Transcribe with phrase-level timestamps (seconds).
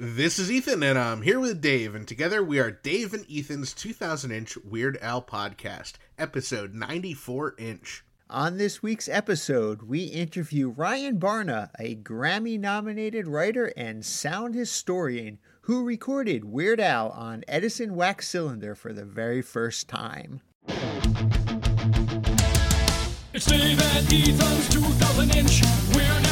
[0.00, 3.74] This is Ethan, and I'm here with Dave, and together we are Dave and Ethan's
[3.74, 8.04] 2000 inch Weird Al podcast, episode 94 inch.
[8.30, 15.40] On this week's episode, we interview Ryan Barna, a Grammy nominated writer and sound historian
[15.62, 20.42] who recorded Weird Al on Edison wax cylinder for the very first time.
[23.34, 25.60] It's Dave and Ethan's 2000 inch
[25.92, 26.27] Weird Al podcast.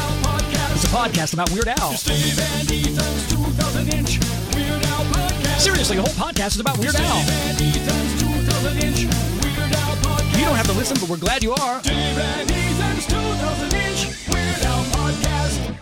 [0.79, 1.91] It's a podcast about Weird Al.
[1.91, 4.19] It's and Ethan's 2000 inch
[4.53, 5.59] Weird Al podcast.
[5.59, 7.17] Seriously, the whole podcast is about Weird Dave Al.
[7.17, 9.05] and Ethan's 2000 inch
[9.43, 10.37] Weird Al podcast.
[10.37, 11.81] You don't have to listen, but we're glad you are.
[11.81, 15.77] Dave and Ethan's 2000 inch Weird Al podcast.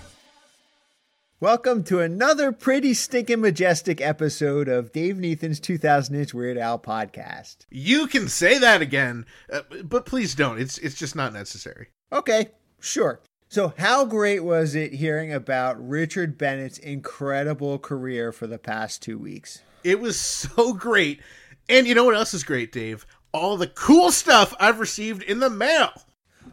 [1.42, 7.66] Welcome to another pretty stinking majestic episode of Dave Nathan's 2000 inch Weird Al podcast.
[7.70, 10.58] You can say that again, uh, but please don't.
[10.58, 11.88] It's it's just not necessary.
[12.14, 13.20] Okay, sure.
[13.48, 19.18] So, how great was it hearing about Richard Bennett's incredible career for the past two
[19.18, 19.62] weeks?
[19.84, 21.22] It was so great.
[21.70, 23.06] And you know what else is great, Dave?
[23.32, 25.92] All the cool stuff I've received in the mail.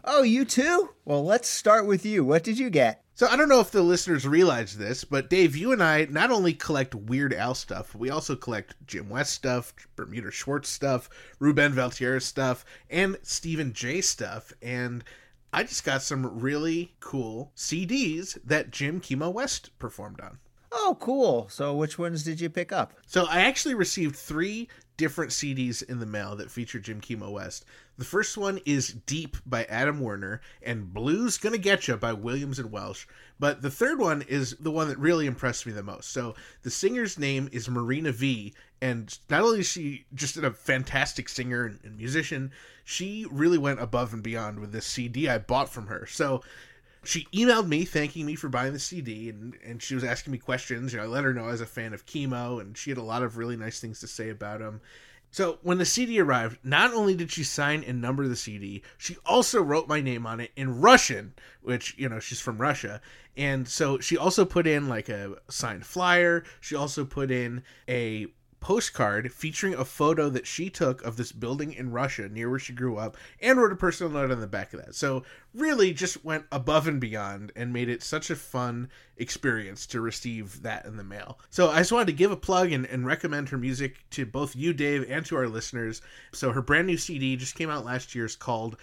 [0.05, 0.91] Oh, you too?
[1.05, 2.25] Well, let's start with you.
[2.25, 3.03] What did you get?
[3.15, 6.31] So I don't know if the listeners realize this, but Dave, you and I not
[6.31, 11.73] only collect Weird Al stuff, we also collect Jim West stuff, Bermuda Schwartz stuff, Ruben
[11.73, 14.53] Valtierra stuff, and Stephen J stuff.
[14.63, 15.05] And
[15.53, 20.39] I just got some really cool CDs that Jim Kimo West performed on.
[20.75, 21.49] Oh, cool.
[21.51, 22.95] So, which ones did you pick up?
[23.07, 27.67] So I actually received three different CDs in the mail that feature Jim Kimo West.
[27.99, 32.59] The first one is Deep by Adam Werner and Blues Gonna Get Ya by Williams
[32.59, 33.07] and Welsh.
[33.39, 36.11] But the third one is the one that really impressed me the most.
[36.11, 41.29] So the singer's name is Marina V, and not only is she just a fantastic
[41.29, 42.51] singer and musician,
[42.85, 46.07] she really went above and beyond with this CD I bought from her.
[46.07, 46.43] So
[47.05, 50.39] she emailed me thanking me for buying the CD and, and she was asking me
[50.39, 50.93] questions.
[50.93, 52.99] You know, I let her know I was a fan of Kimo and she had
[52.99, 54.81] a lot of really nice things to say about him.
[55.33, 59.17] So when the CD arrived, not only did she sign and number the CD, she
[59.25, 63.01] also wrote my name on it in Russian, which, you know, she's from Russia.
[63.35, 66.45] And so she also put in like a signed flyer.
[66.61, 68.27] She also put in a
[68.63, 72.73] postcard featuring a photo that she took of this building in Russia near where she
[72.73, 74.95] grew up and wrote a personal note on the back of that.
[74.95, 80.01] So really just went above and beyond and made it such a fun experience to
[80.01, 81.39] receive that in the mail.
[81.51, 84.57] So I just wanted to give a plug and, and recommend her music to both
[84.57, 86.01] you, Dave, and to our listeners.
[86.33, 88.25] So her brand new CD just came out last year.
[88.25, 88.77] is called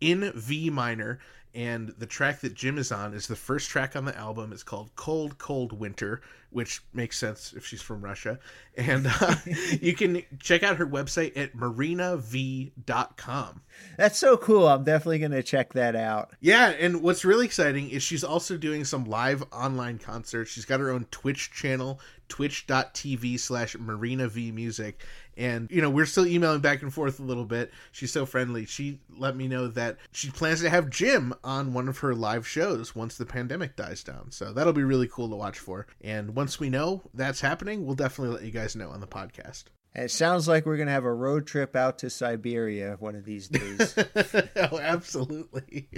[0.00, 1.18] In V Minor
[1.56, 4.52] and the track that Jim is on is the first track on the album.
[4.52, 8.38] It's called Cold Cold Winter, which makes sense if she's from Russia.
[8.76, 9.36] And uh,
[9.80, 12.72] you can check out her website at marinav.com.
[13.96, 14.68] That's so cool.
[14.68, 16.32] I'm definitely going to check that out.
[16.40, 20.50] Yeah, and what's really exciting is she's also doing some live online concerts.
[20.50, 25.02] She's got her own Twitch channel, twitch.tv slash marina v music
[25.36, 27.72] and you know we're still emailing back and forth a little bit.
[27.92, 28.66] She's so friendly.
[28.66, 32.46] She let me know that she plans to have jim on one of her live
[32.46, 34.30] shows once the pandemic dies down.
[34.30, 35.86] So that'll be really cool to watch for.
[36.00, 39.64] And once we know that's happening we'll definitely let you guys know on the podcast.
[39.94, 43.24] It sounds like we're going to have a road trip out to Siberia one of
[43.24, 43.94] these days.
[44.56, 45.88] oh absolutely.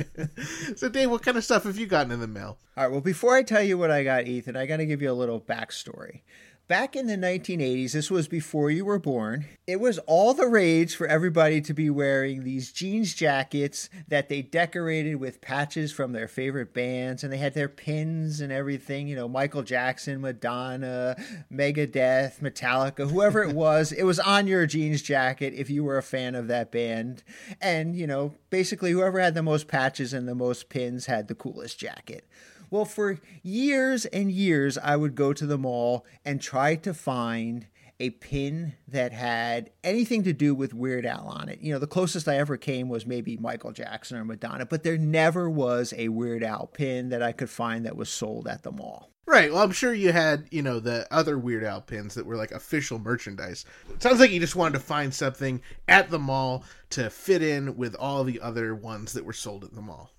[0.76, 2.58] So dave what kind of stuff have you gotten in the mail?
[2.76, 5.02] All right, well, before I tell you what I got, Ethan, I got to give
[5.02, 6.20] you a little backstory.
[6.68, 10.94] Back in the 1980s, this was before you were born, it was all the rage
[10.94, 16.28] for everybody to be wearing these jeans jackets that they decorated with patches from their
[16.28, 19.08] favorite bands, and they had their pins and everything.
[19.08, 21.16] You know, Michael Jackson, Madonna,
[21.50, 26.02] Megadeth, Metallica, whoever it was, it was on your jeans jacket if you were a
[26.02, 27.22] fan of that band.
[27.62, 31.34] And, you know, basically, whoever had the most patches and the most pins had the
[31.34, 32.28] coolest jacket.
[32.70, 37.66] Well, for years and years, I would go to the mall and try to find
[38.00, 41.60] a pin that had anything to do with Weird Al on it.
[41.60, 44.98] You know, the closest I ever came was maybe Michael Jackson or Madonna, but there
[44.98, 48.70] never was a Weird Al pin that I could find that was sold at the
[48.70, 49.10] mall.
[49.26, 49.52] Right.
[49.52, 52.50] Well, I'm sure you had, you know, the other Weird Al pins that were like
[52.50, 53.66] official merchandise.
[53.90, 57.76] It sounds like you just wanted to find something at the mall to fit in
[57.76, 60.12] with all the other ones that were sold at the mall.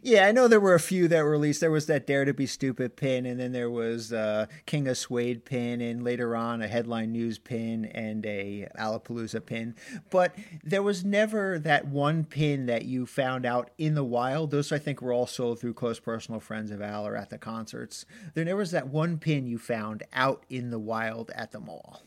[0.00, 1.60] Yeah, I know there were a few that were released.
[1.60, 4.96] There was that Dare to Be Stupid pin, and then there was uh, King of
[4.96, 9.74] Suede pin, and later on a Headline News pin and a Alapalooza pin.
[10.08, 10.34] But
[10.64, 14.50] there was never that one pin that you found out in the wild.
[14.50, 17.38] Those I think were all sold through close personal friends of Al or at the
[17.38, 18.06] concerts.
[18.34, 22.02] There never was that one pin you found out in the wild at the mall.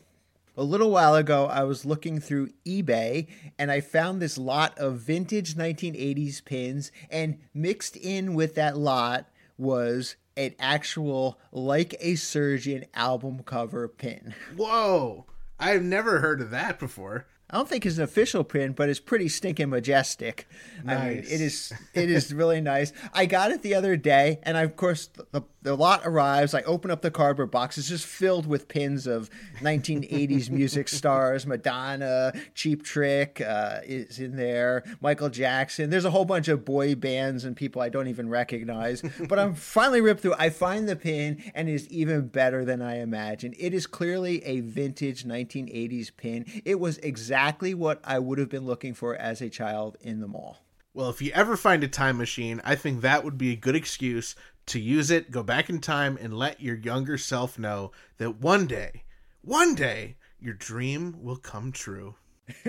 [0.56, 3.26] A little while ago, I was looking through eBay
[3.58, 9.26] and I found this lot of vintage 1980s pins, and mixed in with that lot
[9.58, 14.34] was an actual like a surgeon album cover pin.
[14.56, 15.26] Whoa.
[15.58, 17.26] I've never heard of that before.
[17.48, 20.48] I don't think it's an official pin, but it's pretty stinking majestic.
[20.84, 21.30] I mean, Nice.
[21.32, 22.92] it is it is really nice.
[23.14, 25.42] I got it the other day, and I, of course the, the
[25.74, 26.54] lot arrives.
[26.54, 29.30] I open up the cardboard box; it's just filled with pins of
[29.60, 31.46] 1980s music stars.
[31.46, 34.84] Madonna, Cheap Trick uh, is in there.
[35.00, 35.90] Michael Jackson.
[35.90, 39.02] There's a whole bunch of boy bands and people I don't even recognize.
[39.28, 40.34] but I'm finally ripped through.
[40.38, 43.54] I find the pin, and it is even better than I imagined.
[43.58, 46.44] It is clearly a vintage 1980s pin.
[46.64, 50.28] It was exactly what I would have been looking for as a child in the
[50.28, 50.58] mall.
[50.94, 53.76] Well, if you ever find a time machine, I think that would be a good
[53.76, 54.34] excuse
[54.66, 58.66] to use it, go back in time, and let your younger self know that one
[58.66, 59.04] day,
[59.42, 62.16] one day, your dream will come true.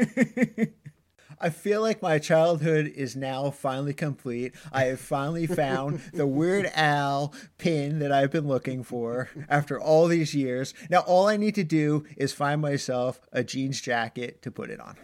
[1.40, 4.56] I feel like my childhood is now finally complete.
[4.72, 10.08] I have finally found the Weird Al pin that I've been looking for after all
[10.08, 10.74] these years.
[10.90, 14.80] Now, all I need to do is find myself a jeans jacket to put it
[14.80, 14.96] on.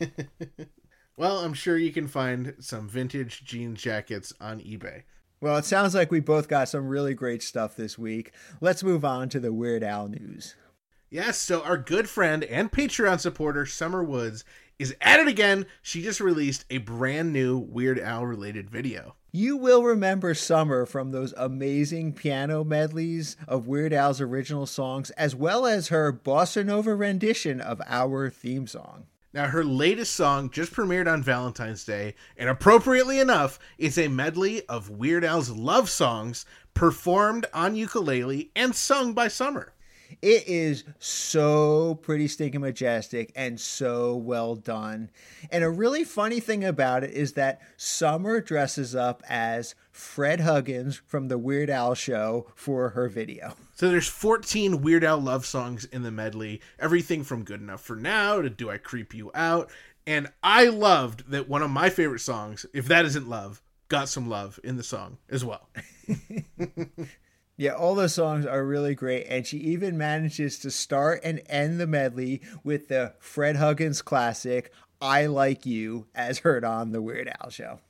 [1.18, 5.02] Well, I'm sure you can find some vintage jean jackets on eBay.
[5.40, 8.32] Well, it sounds like we both got some really great stuff this week.
[8.60, 10.56] Let's move on to the Weird Al news.
[11.10, 14.44] Yes, so our good friend and Patreon supporter, Summer Woods,
[14.80, 15.66] is at it again.
[15.80, 19.14] She just released a brand new Weird Al related video.
[19.30, 25.36] You will remember Summer from those amazing piano medleys of Weird Al's original songs, as
[25.36, 29.06] well as her bossa nova rendition of our theme song.
[29.34, 34.66] Now, her latest song just premiered on Valentine's Day, and appropriately enough, it's a medley
[34.68, 39.74] of Weird Al's love songs performed on ukulele and sung by Summer.
[40.22, 45.10] It is so pretty stinking majestic and so well done.
[45.50, 51.00] And a really funny thing about it is that Summer dresses up as Fred Huggins
[51.06, 53.54] from the Weird Al show for her video.
[53.74, 57.96] So there's 14 Weird Al love songs in the medley, everything from Good Enough for
[57.96, 59.70] Now to Do I Creep You Out.
[60.06, 64.28] And I loved that one of my favorite songs, if that isn't love, got some
[64.28, 65.68] love in the song as well.
[67.58, 71.80] Yeah, all the songs are really great, and she even manages to start and end
[71.80, 77.28] the medley with the Fred Huggins classic "I Like You" as heard on the Weird
[77.42, 77.80] Al show.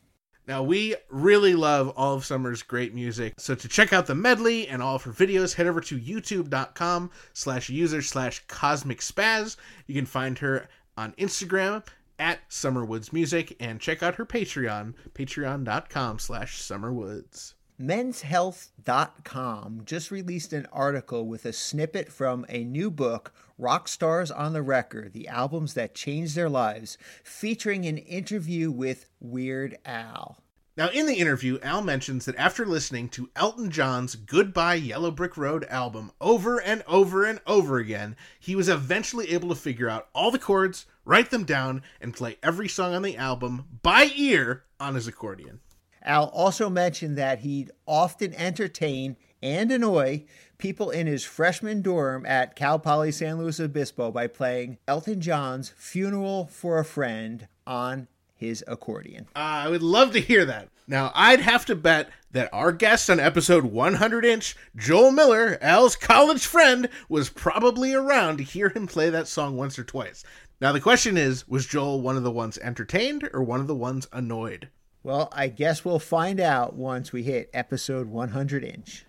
[0.46, 3.34] Now, we really love all of Summer's great music.
[3.36, 7.10] So to check out the medley and all of her videos, head over to youtube.com
[7.34, 9.56] slash user slash cosmic spaz.
[9.86, 10.66] You can find her
[10.96, 11.84] on Instagram
[12.18, 17.52] at Summerwoods Music and check out her Patreon, patreon.com slash summerwoods.
[17.80, 24.52] Men'sHealth.com just released an article with a snippet from a new book, Rock Stars on
[24.52, 30.42] the Record The Albums That Changed Their Lives, featuring an interview with Weird Al.
[30.76, 35.36] Now, in the interview, Al mentions that after listening to Elton John's Goodbye Yellow Brick
[35.36, 40.08] Road album over and over and over again, he was eventually able to figure out
[40.16, 44.64] all the chords, write them down, and play every song on the album by ear
[44.80, 45.60] on his accordion.
[46.08, 50.24] Al also mentioned that he'd often entertain and annoy
[50.56, 55.68] people in his freshman dorm at Cal Poly San Luis Obispo by playing Elton John's
[55.76, 59.26] Funeral for a Friend on his accordion.
[59.36, 60.68] Uh, I would love to hear that.
[60.86, 65.94] Now, I'd have to bet that our guest on episode 100 inch, Joel Miller, Al's
[65.94, 70.24] college friend, was probably around to hear him play that song once or twice.
[70.60, 73.74] Now, the question is was Joel one of the ones entertained or one of the
[73.74, 74.70] ones annoyed?
[75.02, 79.06] Well, I guess we'll find out once we hit episode 100 inch.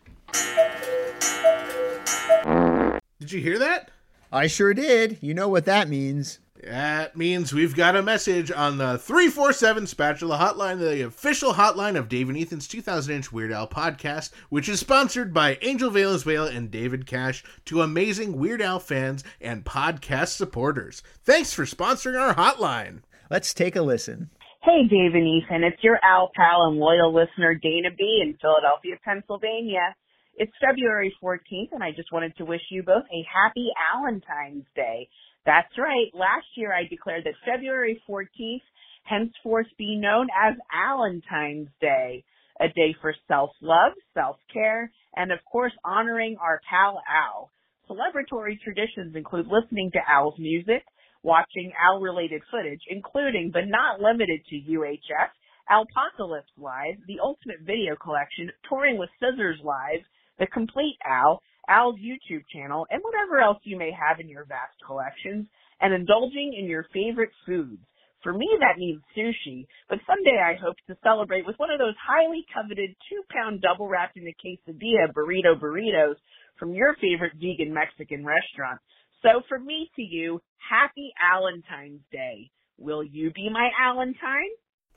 [3.19, 3.91] Did you hear that?
[4.31, 5.17] I sure did.
[5.21, 6.39] You know what that means.
[6.63, 12.09] That means we've got a message on the 347 Spatula Hotline, the official hotline of
[12.09, 16.69] Dave and Ethan's 2000 inch Weird Al podcast, which is sponsored by Angel Valenzuela and
[16.69, 21.01] David Cash to amazing Weird Al fans and podcast supporters.
[21.23, 23.03] Thanks for sponsoring our hotline.
[23.29, 24.29] Let's take a listen.
[24.69, 25.63] Hey, Dave and Ethan.
[25.63, 28.21] It's your Al pal and loyal listener, Dana B.
[28.21, 29.95] in Philadelphia, Pennsylvania.
[30.35, 35.09] It's February 14th, and I just wanted to wish you both a happy Valentine's Day.
[35.43, 36.13] That's right.
[36.13, 38.61] Last year I declared that February 14th
[39.05, 42.23] henceforth be known as Valentine's Day,
[42.61, 47.49] a day for self-love, self-care, and of course honoring our pal Al.
[47.89, 50.83] Celebratory traditions include listening to Al's music,
[51.23, 55.29] watching Al related footage, including but not limited to UHF,
[55.69, 60.01] Alpocalypse Live, the Ultimate Video Collection, touring with Scissors Live,
[60.39, 64.73] the Complete Al, Al's YouTube channel, and whatever else you may have in your vast
[64.85, 65.45] collections,
[65.81, 67.81] and indulging in your favorite foods.
[68.23, 71.95] For me, that means sushi, but someday I hope to celebrate with one of those
[71.95, 76.15] highly coveted two pound double wrapped in a quesadilla burrito burritos
[76.57, 78.81] from your favorite vegan Mexican restaurant.
[79.21, 82.49] So for me to you, happy Valentine's Day.
[82.77, 84.49] Will you be my Valentine?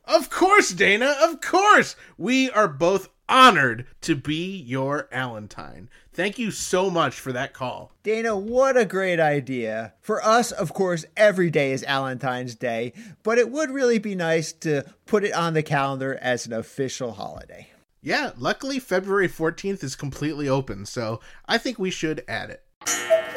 [0.05, 1.97] Of course, Dana, of course.
[2.17, 5.89] We are both honored to be your Valentine.
[6.13, 7.93] Thank you so much for that call.
[8.03, 9.95] Dana, what a great idea.
[10.01, 14.53] For us, of course, every day is Valentine's Day, but it would really be nice
[14.53, 17.69] to put it on the calendar as an official holiday.
[18.01, 23.32] Yeah, luckily February 14th is completely open, so I think we should add it.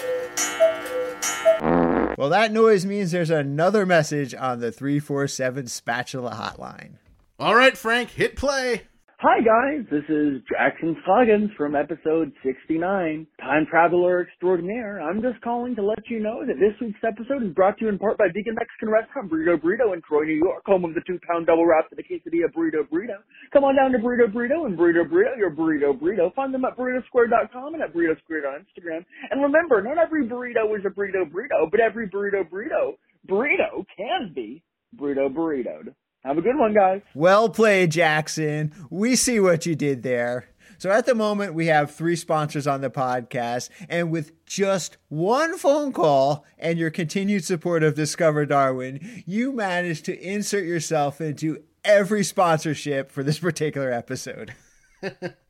[2.17, 6.93] Well, that noise means there's another message on the 347 Spatula hotline.
[7.37, 8.83] All right, Frank, hit play.
[9.23, 14.99] Hi guys, this is Jackson Scoggins from episode 69, Time Traveler Extraordinaire.
[14.99, 17.89] I'm just calling to let you know that this week's episode is brought to you
[17.89, 21.01] in part by Vegan Mexican Restaurant Burrito Burrito in Troy, New York, home of the
[21.07, 23.23] two pound double wrap to the quesadilla Burrito Burrito.
[23.53, 26.35] Come on down to Burrito Burrito and Burrito Burrito, your Burrito Burrito.
[26.35, 29.05] Find them at burritosquare.com and at Burrito Squared on Instagram.
[29.31, 34.33] And remember, not every burrito is a burrito burrito, but every burrito burrito, burrito can
[34.35, 34.61] be
[34.99, 35.95] burrito burritoed.
[36.25, 37.01] Have a good one, guys.
[37.13, 38.73] Well played, Jackson.
[38.89, 40.49] We see what you did there.
[40.79, 45.57] So at the moment, we have three sponsors on the podcast, and with just one
[45.57, 51.63] phone call and your continued support of Discover Darwin, you managed to insert yourself into
[51.83, 54.53] every sponsorship for this particular episode.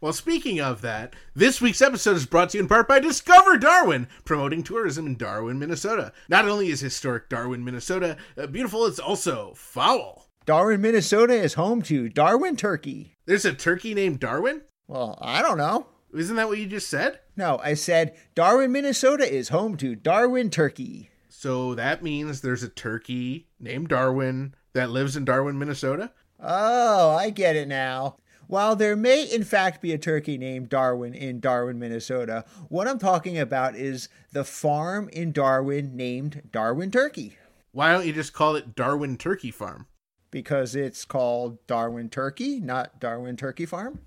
[0.00, 3.58] Well, speaking of that, this week's episode is brought to you in part by Discover
[3.58, 6.12] Darwin, promoting tourism in Darwin, Minnesota.
[6.28, 10.28] Not only is historic Darwin, Minnesota uh, beautiful, it's also foul.
[10.44, 13.16] Darwin, Minnesota is home to Darwin Turkey.
[13.26, 14.62] There's a turkey named Darwin?
[14.86, 15.88] Well, I don't know.
[16.14, 17.18] Isn't that what you just said?
[17.36, 21.10] No, I said Darwin, Minnesota is home to Darwin Turkey.
[21.28, 26.12] So that means there's a turkey named Darwin that lives in Darwin, Minnesota?
[26.40, 28.16] Oh, I get it now.
[28.46, 32.98] While there may in fact be a turkey named Darwin in Darwin, Minnesota, what I'm
[32.98, 37.36] talking about is the farm in Darwin named Darwin Turkey
[37.72, 39.86] Why don't you just call it Darwin Turkey Farm?
[40.32, 44.00] because it's called Darwin Turkey, not Darwin Turkey Farm.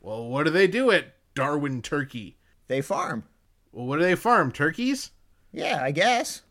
[0.00, 2.38] Well, what do they do at Darwin Turkey?
[2.66, 3.24] They farm.
[3.70, 4.50] Well, what do they farm?
[4.50, 5.12] Turkeys?
[5.52, 6.42] Yeah, I guess.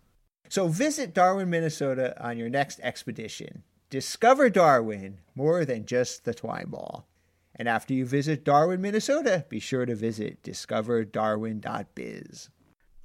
[0.48, 3.64] So visit Darwin, Minnesota on your next expedition.
[3.90, 7.08] Discover Darwin more than just the twine ball.
[7.55, 12.50] And after you visit Darwin, Minnesota, be sure to visit discoverdarwin.biz.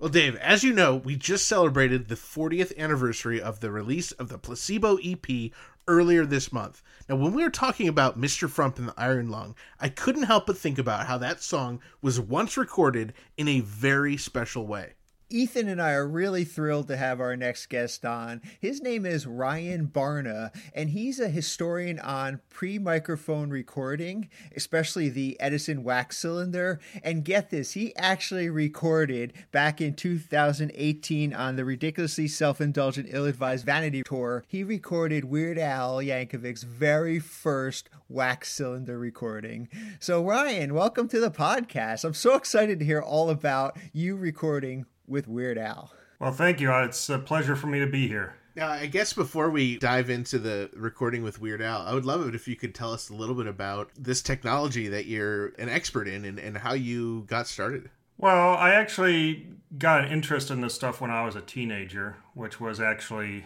[0.01, 4.31] Well, Dave, as you know, we just celebrated the 40th anniversary of the release of
[4.31, 5.51] the Placebo EP
[5.87, 6.83] earlier this month.
[7.09, 8.49] Now, when we were talking about Mr.
[8.49, 12.19] Frump in the Iron Lung, I couldn't help but think about how that song was
[12.19, 14.95] once recorded in a very special way.
[15.33, 18.43] Ethan and I are really thrilled to have our next guest on.
[18.59, 25.39] His name is Ryan Barna, and he's a historian on pre microphone recording, especially the
[25.39, 26.81] Edison wax cylinder.
[27.05, 33.27] And get this, he actually recorded back in 2018 on the ridiculously self indulgent, ill
[33.27, 34.45] advised Vanity Tour.
[34.49, 39.69] He recorded Weird Al Yankovic's very first wax cylinder recording.
[40.01, 42.05] So, Ryan, welcome to the podcast.
[42.05, 45.93] I'm so excited to hear all about you recording with Weird Al.
[46.19, 46.73] Well, thank you.
[46.73, 48.35] Uh, It's a pleasure for me to be here.
[48.57, 52.27] Now, I guess before we dive into the recording with Weird Al, I would love
[52.27, 55.69] it if you could tell us a little bit about this technology that you're an
[55.69, 57.91] expert in and, and how you got started.
[58.19, 59.47] Well, I actually
[59.79, 63.45] got an interest in this stuff when I was a teenager, which was actually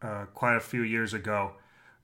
[0.00, 1.52] uh, quite a few years ago.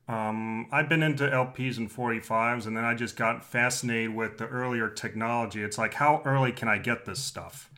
[0.06, 4.46] Um, I've been into LPs and 45s, and then I just got fascinated with the
[4.48, 5.62] earlier technology.
[5.62, 7.70] It's like, how early can I get this stuff?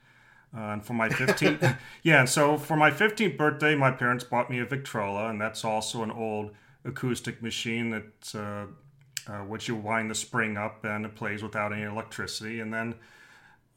[0.55, 4.51] Uh, and for my 15th, yeah, and so for my 15th birthday, my parents bought
[4.51, 6.51] me a Victrola, and that's also an old
[6.85, 8.67] acoustic machine that's uh,
[9.27, 12.61] uh, which you wind the spring up and it plays without any electricity.
[12.61, 12.95] And then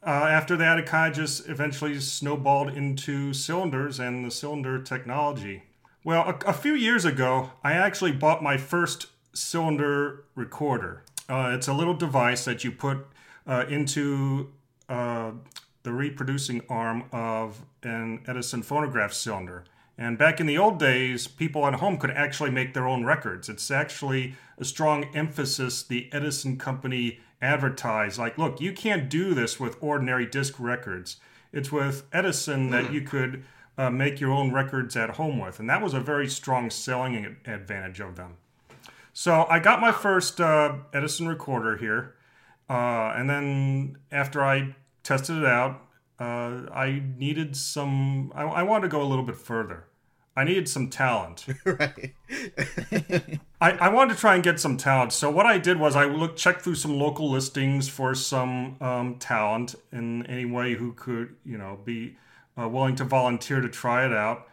[0.05, 5.63] uh, after that, it kind of just eventually snowballed into cylinders and the cylinder technology.
[6.03, 11.03] Well, a, a few years ago, I actually bought my first cylinder recorder.
[11.27, 13.05] Uh, it's a little device that you put
[13.45, 14.51] uh, into
[14.87, 15.31] uh,
[15.83, 19.63] the reproducing arm of an Edison phonograph cylinder.
[19.97, 23.49] And back in the old days, people at home could actually make their own records.
[23.49, 28.17] It's actually a strong emphasis the Edison company advertised.
[28.17, 31.17] Like, look, you can't do this with ordinary disc records.
[31.51, 33.43] It's with Edison that you could
[33.77, 35.59] uh, make your own records at home with.
[35.59, 38.37] And that was a very strong selling advantage of them.
[39.13, 42.15] So I got my first uh, Edison recorder here.
[42.69, 44.75] Uh, and then after I
[45.09, 45.81] tested it out,
[46.19, 49.87] uh, I needed some, I, I wanted to go a little bit further.
[50.37, 51.47] I needed some talent.
[51.65, 52.13] right.
[53.59, 55.11] I, I wanted to try and get some talent.
[55.11, 59.15] So what I did was I looked checked through some local listings for some um,
[59.15, 62.15] talent in any way who could you know be
[62.57, 64.47] uh, willing to volunteer to try it out.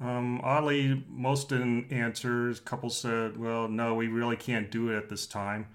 [0.00, 2.48] Um, oddly, most didn't answer.
[2.50, 5.66] A couple said, "Well, no, we really can't do it at this time."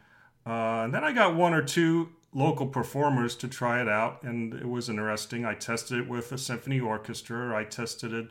[0.44, 4.54] Uh, and then I got one or two local performers to try it out, and
[4.54, 5.46] it was interesting.
[5.46, 7.56] I tested it with a symphony orchestra.
[7.56, 8.30] I tested it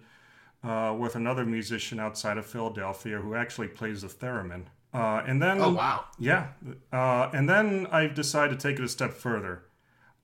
[0.65, 4.65] uh, with another musician outside of Philadelphia who actually plays the theremin.
[4.93, 6.05] Uh, and then, Oh, wow.
[6.19, 6.49] yeah,
[6.93, 9.63] uh, and then I decided to take it a step further.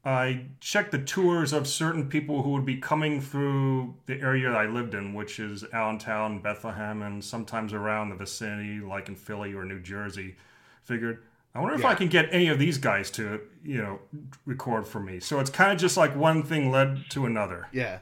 [0.04, 4.66] I checked the tours of certain people who would be coming through the area I
[4.66, 9.64] lived in, which is Allentown, Bethlehem, and sometimes around the vicinity, like in Philly or
[9.64, 10.36] New Jersey.
[10.82, 11.24] Figured,
[11.56, 13.98] I wonder if I can get any of these guys to, you know,
[14.44, 15.20] record for me.
[15.20, 17.68] So it's kind of just like one thing led to another.
[17.72, 18.00] Yeah.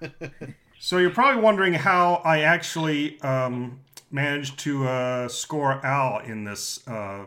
[0.84, 3.78] So you're probably wondering how I actually um,
[4.10, 7.26] managed to uh, score Al in this uh,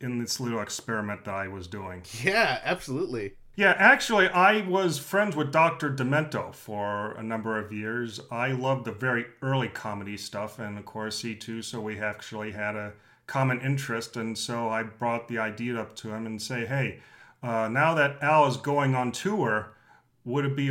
[0.00, 2.04] in this little experiment that I was doing.
[2.22, 3.32] Yeah, absolutely.
[3.56, 5.90] Yeah, actually, I was friends with Dr.
[5.90, 8.20] Demento for a number of years.
[8.30, 11.62] I loved the very early comedy stuff, and of course, he too.
[11.62, 12.92] So we actually had a
[13.30, 16.98] common interest, and so I brought the idea up to him and say, "Hey,
[17.44, 19.72] uh, now that Al is going on tour,
[20.24, 20.70] would it be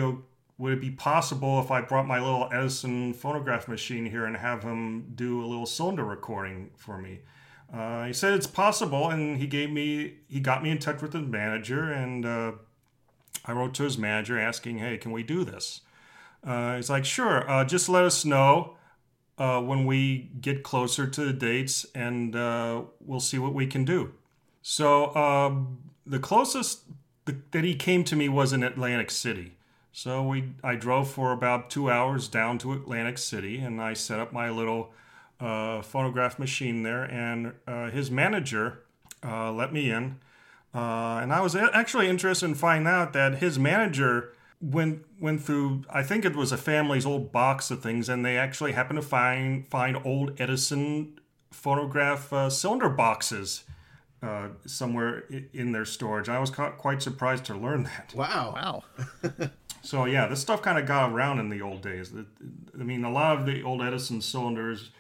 [0.58, 4.64] would it be possible if I brought my little Edison phonograph machine here and have
[4.64, 7.22] him do a little cylinder recording for me?"
[7.74, 11.14] Uh, he said it's possible, and he gave me he got me in touch with
[11.14, 12.52] his manager, and uh,
[13.46, 15.82] I wrote to his manager asking, "Hey, can we do this?"
[16.44, 18.76] Uh, he's like, "Sure, uh, just let us know
[19.40, 23.86] uh, when we get closer to the dates, and uh, we'll see what we can
[23.86, 24.14] do."
[24.62, 26.82] So um, the closest
[27.26, 29.54] th- that he came to me was in Atlantic City.
[29.92, 34.20] So we I drove for about two hours down to Atlantic City, and I set
[34.20, 34.92] up my little
[35.40, 38.84] uh, phonograph machine there, and uh, his manager
[39.24, 40.20] uh, let me in.
[40.74, 45.84] And I was actually interested in finding out that his manager went went through.
[45.90, 49.08] I think it was a family's old box of things, and they actually happened to
[49.08, 51.20] find find old Edison
[51.52, 53.64] phonograph uh, cylinder boxes
[54.22, 56.30] uh, somewhere in their storage.
[56.30, 58.14] I was ca- quite surprised to learn that.
[58.16, 58.84] Wow.
[59.24, 59.50] Wow.
[59.82, 62.12] So yeah, this stuff kind of got around in the old days.
[62.14, 64.92] I mean, a lot of the old Edison cylinders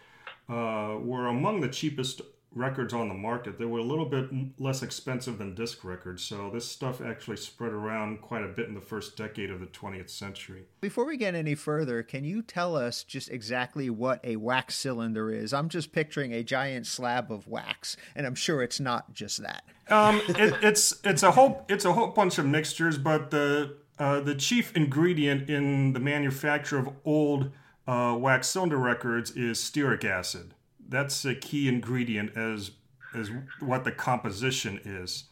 [0.47, 2.21] uh, were among the cheapest
[2.53, 3.59] records on the market.
[3.59, 6.23] They were a little bit less expensive than disc records.
[6.23, 9.67] So this stuff actually spread around quite a bit in the first decade of the
[9.67, 10.63] 20th century.
[10.81, 15.31] Before we get any further, can you tell us just exactly what a wax cylinder
[15.31, 15.53] is?
[15.53, 19.63] I'm just picturing a giant slab of wax, and I'm sure it's not just that.
[19.89, 24.21] Um, it, it's it's a whole it's a whole bunch of mixtures, but the uh,
[24.21, 27.51] the chief ingredient in the manufacture of old
[27.88, 30.53] uh, wax cylinder records is stearic acid.
[30.89, 32.71] That's a key ingredient as
[33.13, 35.25] as what the composition is.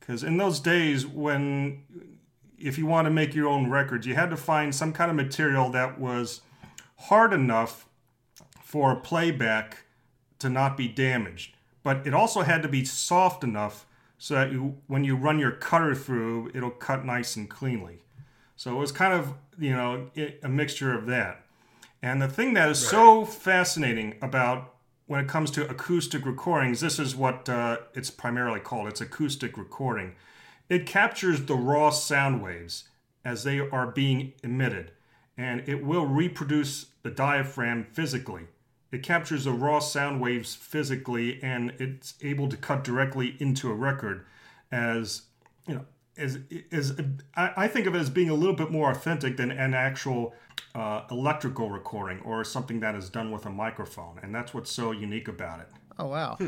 [0.00, 1.82] Because in those days, when
[2.58, 5.16] if you want to make your own records, you had to find some kind of
[5.16, 6.40] material that was
[6.96, 7.86] hard enough
[8.62, 9.84] for playback
[10.38, 11.56] to not be damaged.
[11.82, 13.86] But it also had to be soft enough
[14.18, 18.00] so that you, when you run your cutter through, it'll cut nice and cleanly.
[18.56, 20.10] So it was kind of, you know,
[20.42, 21.44] a mixture of that.
[22.02, 24.75] And the thing that is so fascinating about
[25.06, 28.88] when it comes to acoustic recordings, this is what uh, it's primarily called.
[28.88, 30.14] It's acoustic recording.
[30.68, 32.88] It captures the raw sound waves
[33.24, 34.92] as they are being emitted,
[35.36, 38.48] and it will reproduce the diaphragm physically.
[38.90, 43.74] It captures the raw sound waves physically, and it's able to cut directly into a
[43.74, 44.24] record
[44.72, 45.22] as
[45.68, 45.84] you know
[46.16, 46.92] as is
[47.34, 50.34] I I think of it as being a little bit more authentic than an actual
[50.74, 54.90] uh, electrical recording or something that is done with a microphone, and that's what's so
[54.92, 55.68] unique about it.
[55.98, 56.38] Oh wow.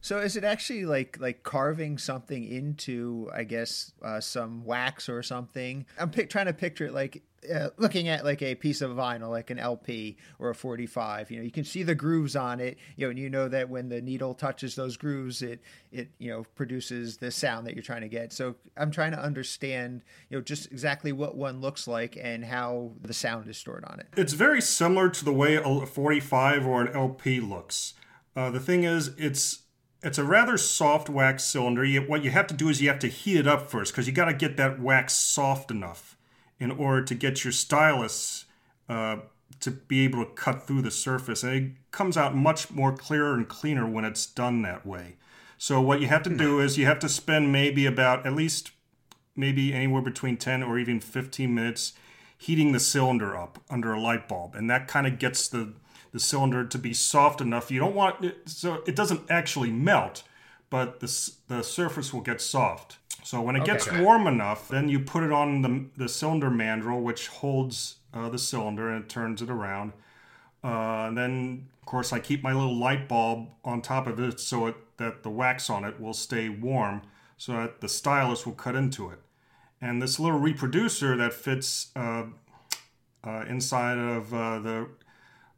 [0.00, 5.22] So is it actually like like carving something into I guess uh, some wax or
[5.22, 5.86] something?
[5.98, 9.30] I'm pic- trying to picture it like uh, looking at like a piece of vinyl,
[9.30, 11.30] like an LP or a 45.
[11.30, 12.78] You know, you can see the grooves on it.
[12.96, 15.60] You know, and you know that when the needle touches those grooves, it
[15.92, 18.32] it you know produces the sound that you're trying to get.
[18.32, 22.92] So I'm trying to understand you know just exactly what one looks like and how
[23.00, 24.06] the sound is stored on it.
[24.16, 27.94] It's very similar to the way a 45 or an LP looks.
[28.34, 29.62] Uh, the thing is, it's
[30.02, 31.84] it's a rather soft wax cylinder.
[31.84, 34.06] You, what you have to do is you have to heat it up first because
[34.06, 36.17] you got to get that wax soft enough
[36.60, 38.44] in order to get your stylus
[38.88, 39.18] uh,
[39.60, 41.42] to be able to cut through the surface.
[41.42, 45.16] And it comes out much more clearer and cleaner when it's done that way.
[45.56, 48.70] So what you have to do is you have to spend maybe about at least
[49.34, 51.94] maybe anywhere between 10 or even 15 minutes
[52.38, 55.72] heating the cylinder up under a light bulb, and that kind of gets the
[56.10, 57.70] the cylinder to be soft enough.
[57.70, 60.22] You don't want it so it doesn't actually melt,
[60.70, 62.98] but the the surface will get soft.
[63.28, 67.02] So when it gets warm enough, then you put it on the the cylinder mandrel,
[67.02, 69.92] which holds uh, the cylinder and it turns it around.
[70.64, 74.40] Uh, and then, of course, I keep my little light bulb on top of it
[74.40, 77.02] so it, that the wax on it will stay warm,
[77.36, 79.18] so that the stylus will cut into it.
[79.78, 82.28] And this little reproducer that fits uh,
[83.22, 84.88] uh, inside of uh, the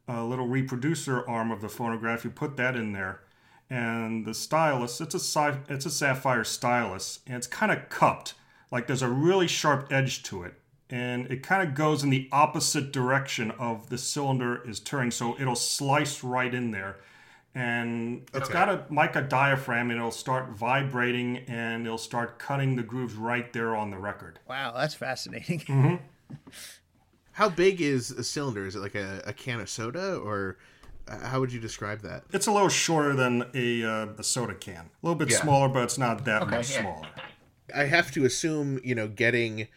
[0.09, 3.20] uh, little reproducer arm of the phonograph, you put that in there.
[3.70, 8.35] And the stylus, it's a it's a sapphire stylus, and it's kind of cupped,
[8.70, 10.54] like there's a really sharp edge to it
[10.90, 15.37] and it kind of goes in the opposite direction of the cylinder is turning so
[15.40, 16.98] it'll slice right in there
[17.54, 22.83] and it's got a mica diaphragm and it'll start vibrating and it'll start cutting the
[22.83, 25.61] grooves right there on the record Wow, that's fascinating.
[25.61, 25.96] Mm-hmm.
[27.33, 28.66] How big is a cylinder?
[28.66, 30.59] Is it like a, a can of soda, or
[31.23, 32.25] how would you describe that?
[32.33, 35.40] it's a little shorter than a, uh, a soda can a little bit Yeah.
[35.40, 36.81] smaller but it's not that much yeah.
[36.81, 37.07] smaller
[37.75, 39.68] I have to assume, you know, getting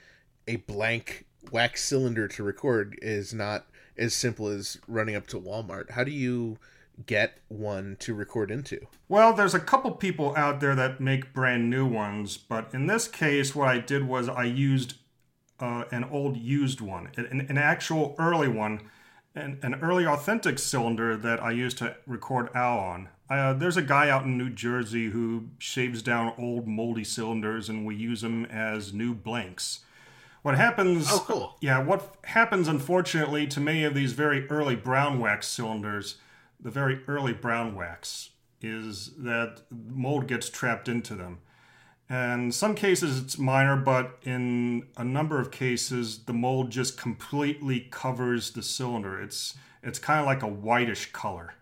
[0.48, 3.68] a blank wax cylinder to record is not
[3.98, 5.92] as simple as running up to Walmart.
[5.92, 6.58] How do you
[7.06, 8.80] get one to record into?
[9.08, 13.08] Well, there's a couple people out there that make brand new ones, but in this
[13.08, 14.96] case, what I did was I used
[15.60, 18.82] uh, an old used one, an, an actual early one,
[19.36, 23.10] an, an early authentic cylinder that I used to record Al on.
[23.30, 27.86] Uh, there's a guy out in New Jersey who shaves down old moldy cylinders, and
[27.86, 29.80] we use them as new blanks.
[30.44, 31.08] What happens?
[31.10, 31.58] Oh, cool.
[31.62, 36.18] Yeah, what happens, unfortunately, to many of these very early brown wax cylinders,
[36.60, 41.40] the very early brown wax, is that mold gets trapped into them.
[42.10, 47.88] And some cases it's minor, but in a number of cases the mold just completely
[47.92, 49.22] covers the cylinder.
[49.22, 51.56] It's it's kind of like a whitish color.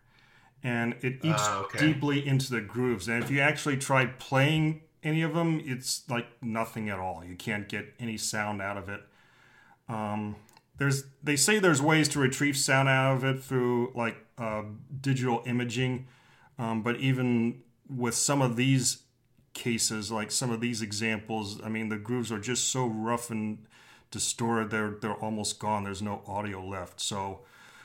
[0.63, 1.80] And it eats Ah, okay.
[1.80, 3.08] deeply into the grooves.
[3.08, 7.23] And if you actually tried playing any of them, it's like nothing at all.
[7.25, 9.01] You can't get any sound out of it.
[9.89, 10.36] Um,
[10.77, 14.63] there's they say there's ways to retrieve sound out of it through like uh,
[15.01, 16.08] digital imaging,
[16.60, 19.04] um, but even with some of these
[19.54, 23.66] cases, like some of these examples, I mean the grooves are just so rough and
[24.10, 25.84] distorted they're they're almost gone.
[25.84, 27.00] There's no audio left.
[27.00, 27.42] So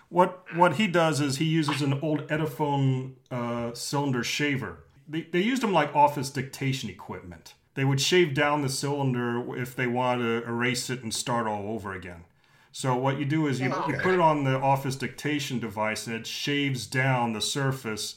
[0.08, 4.84] what what he does is he uses an old Ediphone uh, cylinder shaver.
[5.08, 7.54] They, they used them like office dictation equipment.
[7.74, 11.68] They would shave down the cylinder if they wanted to erase it and start all
[11.68, 12.24] over again.
[12.72, 16.16] So what you do is you, you put it on the office dictation device and
[16.16, 18.16] it shaves down the surface,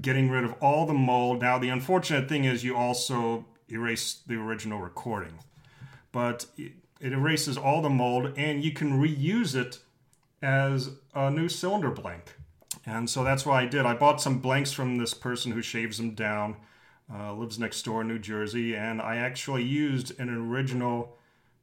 [0.00, 1.40] getting rid of all the mold.
[1.40, 5.38] Now the unfortunate thing is you also erase the original recording,
[6.12, 9.80] but it, erases all the mold and you can reuse it
[10.42, 12.36] as a new cylinder blank.
[12.84, 13.84] And so that's what I did.
[13.84, 16.56] I bought some blanks from this person who shaves them down,
[17.12, 21.16] uh, lives next door in New Jersey, and I actually used an original,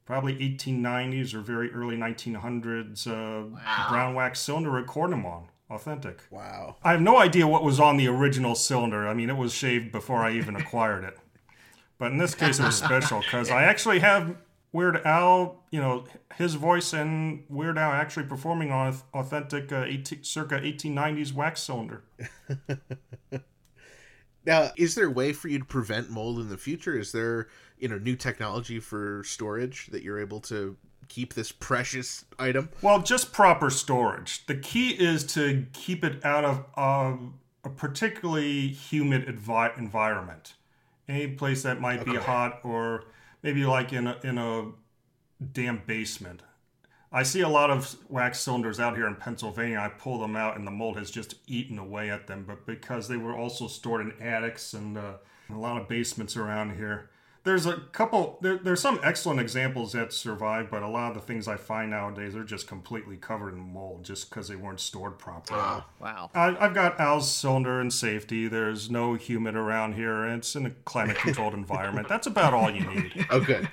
[0.04, 5.48] probably 1890s or very early 1900s uh, brown wax cylinder to record them on.
[5.70, 6.20] Authentic.
[6.30, 6.76] Wow.
[6.82, 9.08] I have no idea what was on the original cylinder.
[9.08, 11.18] I mean, it was shaved before I even acquired it.
[11.98, 14.36] But in this case, it was special because I actually have
[14.72, 16.04] Weird Al, you know,
[16.36, 22.02] his voice and Weird Al actually performing on authentic uh, 18, circa 1890s wax cylinder.
[24.46, 26.98] Now, is there a way for you to prevent mold in the future?
[26.98, 27.48] Is there,
[27.78, 30.76] you know, new technology for storage that you're able to
[31.08, 32.70] keep this precious item?
[32.82, 34.46] Well, just proper storage.
[34.46, 40.54] The key is to keep it out of um, a particularly humid envi- environment.
[41.08, 43.04] Any place that might be hot or
[43.42, 44.72] maybe like in a, in a
[45.52, 46.42] damp basement.
[47.12, 49.78] I see a lot of wax cylinders out here in Pennsylvania.
[49.78, 52.44] I pull them out and the mold has just eaten away at them.
[52.46, 55.14] But because they were also stored in attics and uh,
[55.48, 57.10] a lot of basements around here,
[57.44, 58.38] there's a couple.
[58.40, 61.90] There, there's some excellent examples that survive, but a lot of the things I find
[61.90, 65.60] nowadays are just completely covered in mold just because they weren't stored properly.
[66.00, 66.30] Wow.
[66.34, 68.48] I, I've got Al's cylinder and safety.
[68.48, 70.26] There's no humid around here.
[70.26, 72.08] It's in a climate controlled environment.
[72.08, 73.26] That's about all you need.
[73.30, 73.68] Oh, good.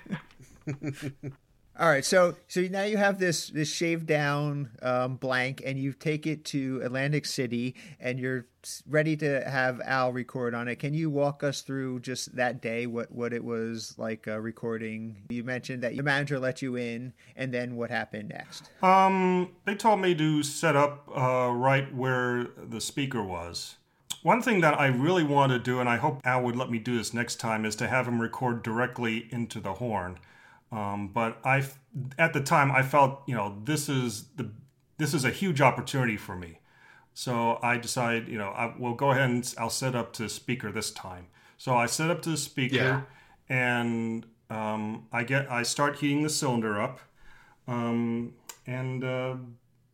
[1.81, 5.93] All right, so so now you have this this shaved down um, blank, and you
[5.93, 8.45] take it to Atlantic City, and you're
[8.87, 10.75] ready to have Al record on it.
[10.75, 15.23] Can you walk us through just that day, what what it was like uh, recording?
[15.29, 18.69] You mentioned that your manager let you in, and then what happened next?
[18.83, 23.77] Um, they told me to set up uh, right where the speaker was.
[24.21, 26.77] One thing that I really want to do, and I hope Al would let me
[26.77, 30.19] do this next time, is to have him record directly into the horn.
[30.71, 31.63] Um, but I,
[32.17, 34.51] at the time I felt you know this is the
[34.97, 36.59] this is a huge opportunity for me.
[37.13, 40.71] So I decided, you know, I will go ahead and I'll set up to speaker
[40.71, 41.27] this time.
[41.57, 43.01] So I set up to the speaker, Yeah.
[43.49, 46.99] and um, I get I start heating the cylinder up,
[47.67, 48.33] um,
[48.65, 49.35] and uh,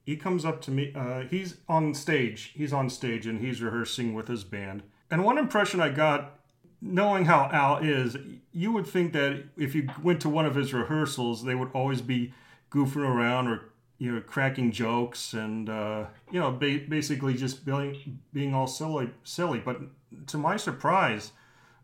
[0.05, 0.93] he comes up to me.
[0.95, 2.53] Uh, he's on stage.
[2.55, 4.83] He's on stage and he's rehearsing with his band.
[5.09, 6.36] And one impression I got,
[6.81, 8.17] knowing how Al is,
[8.51, 12.01] you would think that if you went to one of his rehearsals, they would always
[12.01, 12.33] be
[12.71, 18.19] goofing around or you know cracking jokes and uh, you know ba- basically just being
[18.33, 19.59] being all silly silly.
[19.59, 19.81] But
[20.27, 21.31] to my surprise.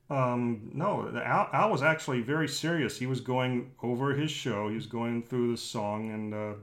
[0.09, 2.99] Um, no, Al, Al was actually very serious.
[2.99, 4.67] He was going over his show.
[4.67, 6.53] He was going through the song, and uh,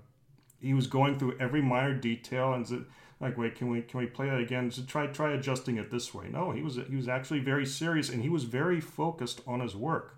[0.60, 2.52] he was going through every minor detail.
[2.52, 2.84] And
[3.20, 4.70] like, wait, can we can we play that again?
[4.70, 6.28] So try try adjusting it this way.
[6.30, 9.76] No, he was he was actually very serious, and he was very focused on his
[9.76, 10.16] work.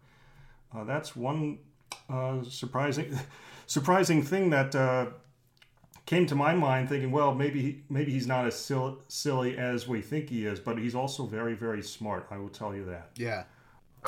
[0.74, 1.58] Uh, that's one
[2.08, 3.18] uh, surprising
[3.66, 5.06] surprising thing that uh,
[6.06, 6.88] came to my mind.
[6.88, 10.78] Thinking, well, maybe maybe he's not as sil- silly as we think he is, but
[10.78, 12.28] he's also very very smart.
[12.30, 13.10] I will tell you that.
[13.16, 13.44] Yeah.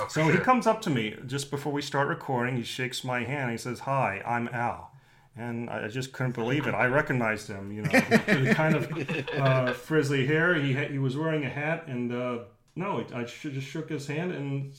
[0.09, 2.57] So he comes up to me just before we start recording.
[2.57, 3.50] He shakes my hand.
[3.52, 4.92] He says, "Hi, I'm Al,"
[5.36, 6.74] and I just couldn't believe it.
[6.74, 7.72] I recognized him.
[7.72, 10.54] You know, the kind of uh, frizzly hair.
[10.54, 12.38] He had, he was wearing a hat, and uh,
[12.76, 14.72] no, I sh- just shook his hand and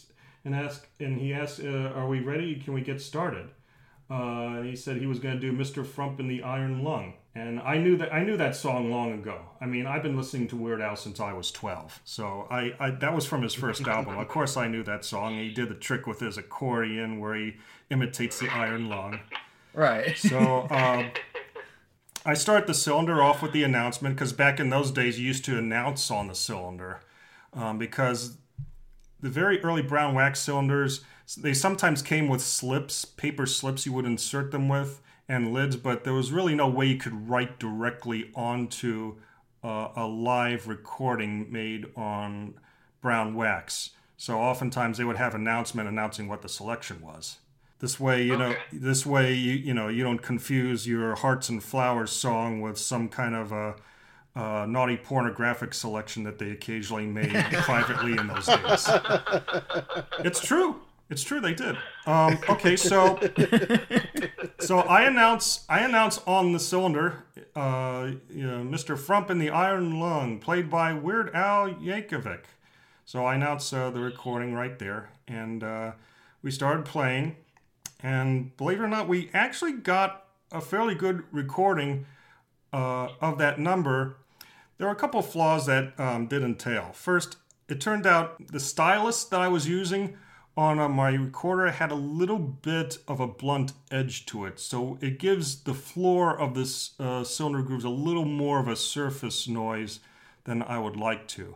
[0.46, 2.56] and asked, and he asked, uh, "Are we ready?
[2.56, 3.50] Can we get started?"
[4.10, 5.86] Uh, and he said he was going to do "Mr.
[5.86, 9.40] Frump in the Iron Lung," and I knew that I knew that song long ago.
[9.60, 12.92] I mean, I've been listening to Weird Al since I was twelve, so I, I
[12.92, 14.18] that was from his first album.
[14.18, 15.38] Of course, I knew that song.
[15.38, 17.56] He did the trick with his accordion where he
[17.90, 19.20] imitates the iron lung.
[19.76, 20.18] Right.
[20.30, 21.12] So um,
[22.26, 25.46] I start the cylinder off with the announcement because back in those days you used
[25.46, 27.02] to announce on the cylinder
[27.54, 28.38] um, because
[29.22, 31.02] the very early brown wax cylinders
[31.38, 36.04] they sometimes came with slips, paper slips you would insert them with, and lids, but
[36.04, 39.16] there was really no way you could write directly onto
[39.64, 42.54] uh, a live recording made on
[43.02, 43.92] brown wax.
[44.18, 47.38] So oftentimes they would have announcement announcing what the selection was.
[47.80, 51.64] This way, you know, this way you you know you don't confuse your Hearts and
[51.64, 53.76] Flowers song with some kind of a,
[54.36, 58.90] uh naughty pornographic selection that they occasionally made privately in those days.
[60.20, 60.82] It's true.
[61.10, 61.40] It's true.
[61.40, 61.78] They did.
[62.08, 63.20] Um, okay, so
[64.60, 67.24] so I announce I announce on the cylinder,
[67.56, 68.98] uh, you know, Mr.
[68.98, 72.46] Frump in the Iron Lung, played by Weird Al Yankovic.
[73.06, 75.92] So I announce uh, the recording right there, and uh,
[76.42, 77.36] we started playing.
[78.06, 82.06] And believe it or not, we actually got a fairly good recording
[82.72, 84.18] uh, of that number.
[84.78, 86.92] There were a couple flaws that um, did entail.
[86.94, 87.38] First,
[87.68, 90.18] it turned out the stylus that I was using
[90.56, 94.60] on uh, my recorder had a little bit of a blunt edge to it.
[94.60, 98.76] So it gives the floor of this uh, cylinder grooves a little more of a
[98.76, 100.00] surface noise
[100.44, 101.56] than I would like to.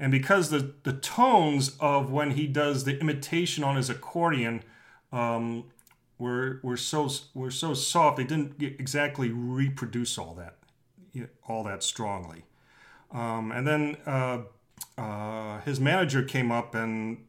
[0.00, 4.64] And because the, the tones of when he does the imitation on his accordion
[5.12, 5.66] um,
[6.18, 10.56] were, were, so, were so soft, they didn't exactly reproduce all that
[11.48, 12.44] all that strongly.
[13.10, 14.40] Um, and then uh,
[14.98, 17.24] uh, his manager came up and,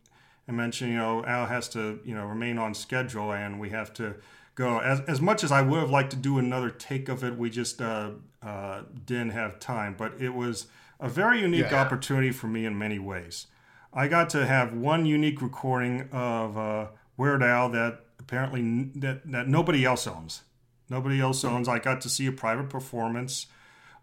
[0.48, 3.94] and mentioned, you know, Al has to, you know, remain on schedule and we have
[3.94, 4.16] to
[4.56, 4.80] go.
[4.80, 7.50] As, as much as I would have liked to do another take of it, we
[7.50, 9.96] just uh, uh, didn't have time.
[9.98, 10.68] But it was
[11.00, 11.82] a very unique Yeah.
[11.82, 13.48] opportunity for me in many ways.
[13.94, 19.48] I got to have one unique recording of uh, Weird Al that apparently that, that
[19.48, 20.42] nobody else owns.
[20.90, 21.68] Nobody else owns.
[21.68, 23.48] I got to see a private performance.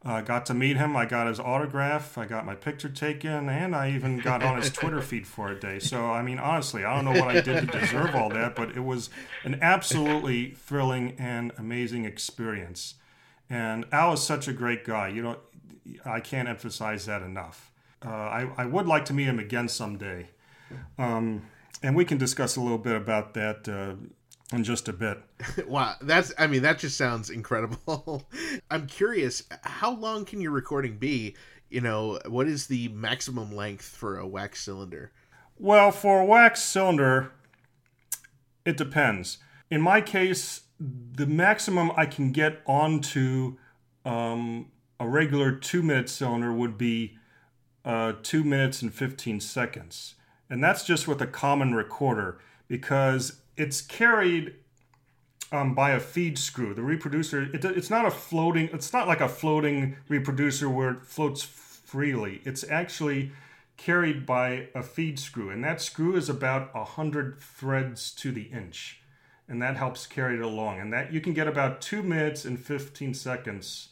[0.05, 0.95] Uh, got to meet him.
[0.97, 2.19] I got his autograph.
[2.19, 5.59] I got my picture taken, and I even got on his Twitter feed for a
[5.59, 5.79] day.
[5.79, 8.77] So, I mean, honestly, I don't know what I did to deserve all that, but
[8.77, 9.09] it was
[9.45, 12.97] an absolutely thrilling and amazing experience.
[13.49, 15.09] And Al is such a great guy.
[15.09, 15.37] You know,
[16.05, 17.71] I can't emphasize that enough.
[18.05, 20.29] Uh, I, I would like to meet him again someday.
[20.99, 21.47] Um,
[21.83, 23.95] and we can discuss a little bit about that uh,
[24.55, 25.19] in just a bit.
[25.67, 28.29] Wow, that's I mean that just sounds incredible.
[28.71, 31.37] I'm curious, how long can your recording be?
[31.69, 35.13] You know, what is the maximum length for a wax cylinder?
[35.59, 37.33] Well, for a wax cylinder,
[38.65, 39.39] it depends.
[39.71, 43.57] In my case, the maximum I can get onto
[44.05, 47.17] um, a regular two minute cylinder would be
[47.85, 50.15] uh, two minutes and 15 seconds.
[50.55, 52.39] And that's just with a common recorder
[52.69, 54.55] because it's carried
[55.51, 56.75] um, by a feed screw.
[56.75, 61.07] The reproducer, it, it's not a floating, it's not like a floating reproducer where it
[61.07, 62.41] floats freely.
[62.45, 63.33] It's actually
[63.77, 69.01] carried by a feed screw, and that screw is about 100 threads to the inch.
[69.49, 70.79] and that helps carry it along.
[70.79, 73.89] And that you can get about two minutes and 15 seconds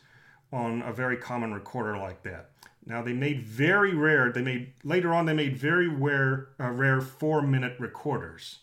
[0.52, 2.51] on a very common recorder like that.
[2.84, 4.32] Now they made very rare.
[4.32, 5.26] They made later on.
[5.26, 8.60] They made very rare, uh, rare four-minute recorders.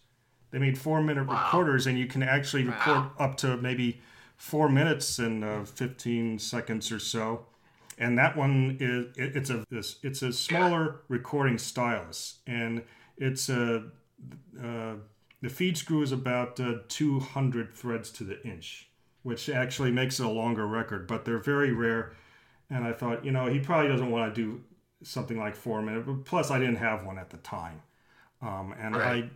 [0.51, 4.01] They made four-minute recorders, and you can actually record up to maybe
[4.35, 7.45] four minutes and uh, 15 seconds or so.
[7.97, 12.83] And that one is it, it's a this it's a smaller recording stylus, and
[13.17, 13.83] it's a
[14.61, 14.95] uh,
[15.41, 18.89] the feed screw is about uh, 200 threads to the inch,
[19.23, 21.07] which actually makes it a longer record.
[21.07, 22.13] But they're very rare
[22.69, 24.61] and I thought, you know, he probably doesn't want to do
[25.03, 26.05] something like four minutes.
[26.07, 27.81] But plus, I didn't have one at the time,
[28.41, 29.29] um, and Right.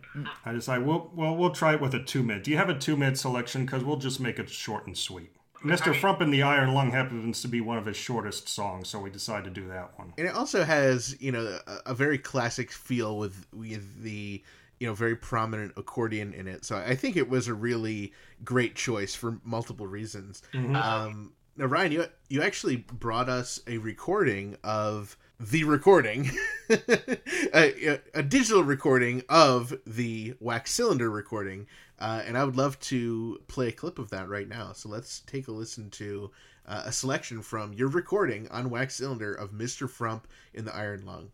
[0.44, 2.44] I, I decided, well, well, we'll try it with a two minute.
[2.44, 3.64] Do you have a two minute selection?
[3.64, 5.30] Because we'll just make it short and sweet.
[5.62, 5.94] Mr.
[5.98, 9.08] Frump in the Iron Lung happens to be one of his shortest songs, so we
[9.08, 10.12] decided to do that one.
[10.18, 14.42] and it also has you know a, a very classic feel with with the
[14.78, 18.12] you know very prominent accordion in it so i think it was a really
[18.44, 20.42] great choice for multiple reasons
[20.74, 26.30] um now ryan you you actually brought us a recording of the recording
[26.70, 31.66] a, a digital recording of the wax cylinder recording
[31.98, 35.20] uh, and i would love to play a clip of that right now so let's
[35.20, 36.30] take a listen to
[36.66, 41.04] uh, a selection from your recording on wax cylinder of mr frump in the iron
[41.04, 41.30] lung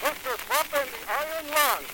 [0.00, 0.32] Mr.
[0.38, 1.84] Frump in the Iron Lung,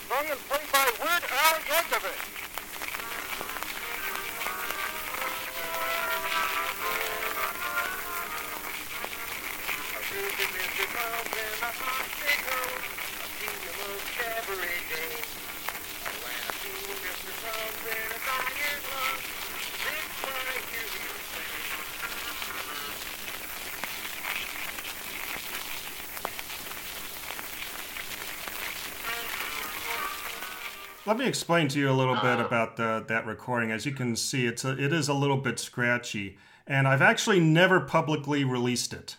[31.26, 33.72] me explain to you a little bit about the, that recording.
[33.72, 37.40] As you can see, it's a, it is a little bit scratchy, and I've actually
[37.40, 39.16] never publicly released it.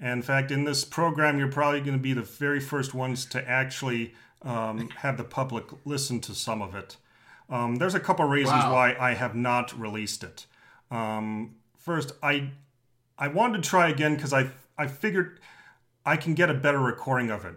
[0.00, 3.48] In fact, in this program, you're probably going to be the very first ones to
[3.48, 6.96] actually um, have the public listen to some of it.
[7.48, 10.46] Um, there's a couple reasons why I have not released it.
[10.90, 12.50] Um, first, I
[13.16, 15.38] I wanted to try again because I I figured
[16.04, 17.54] I can get a better recording of it.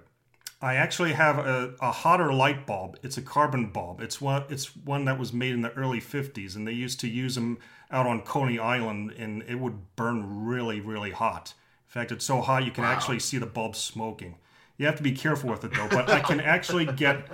[0.62, 2.98] I actually have a, a hotter light bulb.
[3.02, 4.02] It's a carbon bulb.
[4.02, 7.08] It's one it's one that was made in the early 50s, and they used to
[7.08, 7.60] use them
[7.92, 11.54] out on Coney Island, and it would burn really really hot.
[11.88, 14.36] In fact, it's so hot you can actually see the bulb smoking.
[14.78, 15.88] You have to be careful with it though.
[15.88, 17.26] But I can actually get.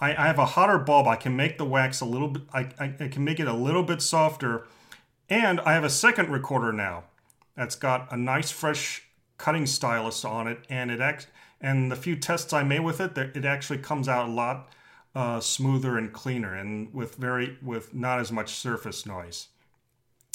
[0.00, 1.06] I, I have a hotter bulb.
[1.06, 2.42] I can make the wax a little bit.
[2.52, 4.66] I, I, I can make it a little bit softer,
[5.30, 7.04] and I have a second recorder now
[7.56, 9.04] that's got a nice fresh
[9.38, 11.28] cutting stylus on it, and it act
[11.64, 14.68] and the few tests I made with it, it actually comes out a lot
[15.14, 19.48] uh, smoother and cleaner, and with very with not as much surface noise.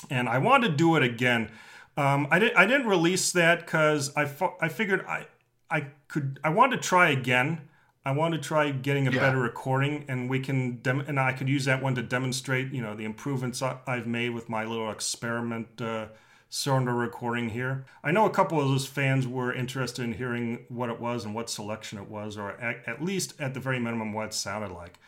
[0.09, 1.51] And I wanted to do it again.
[1.97, 5.27] Um, I didn't I didn't release that because I fu- I figured I
[5.69, 7.61] I could I wanted to try again.
[8.05, 11.49] I wanted to try getting a better recording, and we can dem- and I could
[11.49, 14.89] use that one to demonstrate, you know, the improvements I- I've made with my little
[14.89, 16.07] experiment uh,
[16.49, 17.85] cylinder recording here.
[18.03, 21.35] I know a couple of those fans were interested in hearing what it was and
[21.35, 24.71] what selection it was, or at, at least at the very minimum what it sounded
[24.71, 24.99] like.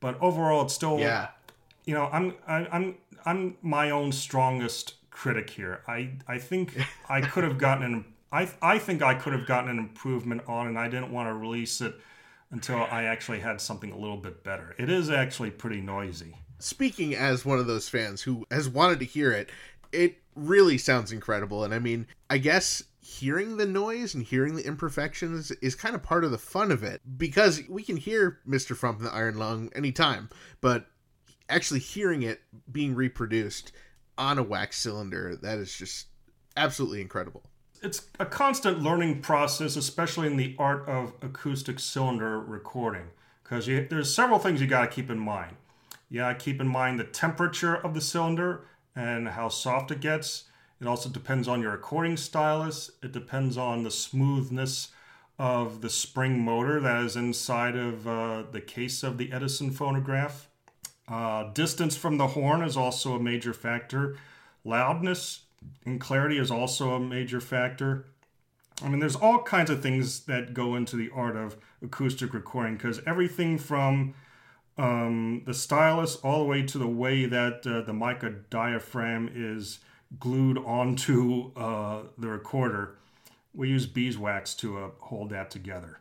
[0.00, 1.28] But overall, it's still yeah
[1.90, 6.76] you know i'm I, i'm i'm my own strongest critic here i i think
[7.08, 10.66] i could have gotten an i i think i could have gotten an improvement on
[10.68, 11.94] and i didn't want to release it
[12.50, 17.14] until i actually had something a little bit better it is actually pretty noisy speaking
[17.14, 19.48] as one of those fans who has wanted to hear it,
[19.92, 21.64] it really sounds incredible.
[21.64, 26.02] And I mean, I guess hearing the noise and hearing the imperfections is kind of
[26.02, 28.76] part of the fun of it because we can hear Mr.
[28.76, 30.28] Frump in the Iron Lung anytime,
[30.60, 30.86] but
[31.48, 33.72] actually hearing it being reproduced
[34.16, 36.06] on a wax cylinder, that is just
[36.56, 37.42] absolutely incredible.
[37.82, 43.06] it's a constant learning process, especially in the art of acoustic cylinder recording,
[43.42, 45.56] because there's several things you got to keep in mind.
[46.08, 50.00] You got to keep in mind the temperature of the cylinder and how soft it
[50.00, 50.44] gets.
[50.80, 52.90] It also depends on your recording stylus.
[53.02, 54.88] It depends on the smoothness
[55.38, 60.48] of the spring motor that is inside of uh, the case of the Edison phonograph.
[61.08, 64.16] Uh, distance from the horn is also a major factor.
[64.64, 65.40] Loudness
[65.84, 68.06] and clarity is also a major factor.
[68.82, 72.76] I mean, there's all kinds of things that go into the art of acoustic recording
[72.76, 74.14] because everything from
[74.80, 79.80] um, the stylus all the way to the way that uh, the mica diaphragm is
[80.18, 82.96] glued onto uh, the recorder.
[83.54, 85.98] We use beeswax to uh, hold that together.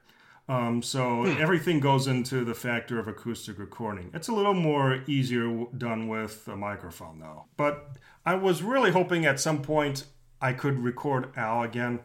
[0.47, 4.09] Um, so everything goes into the factor of acoustic recording.
[4.15, 7.45] It's a little more easier done with a microphone, though.
[7.55, 10.05] But I was really hoping at some point
[10.41, 11.99] I could record Al again.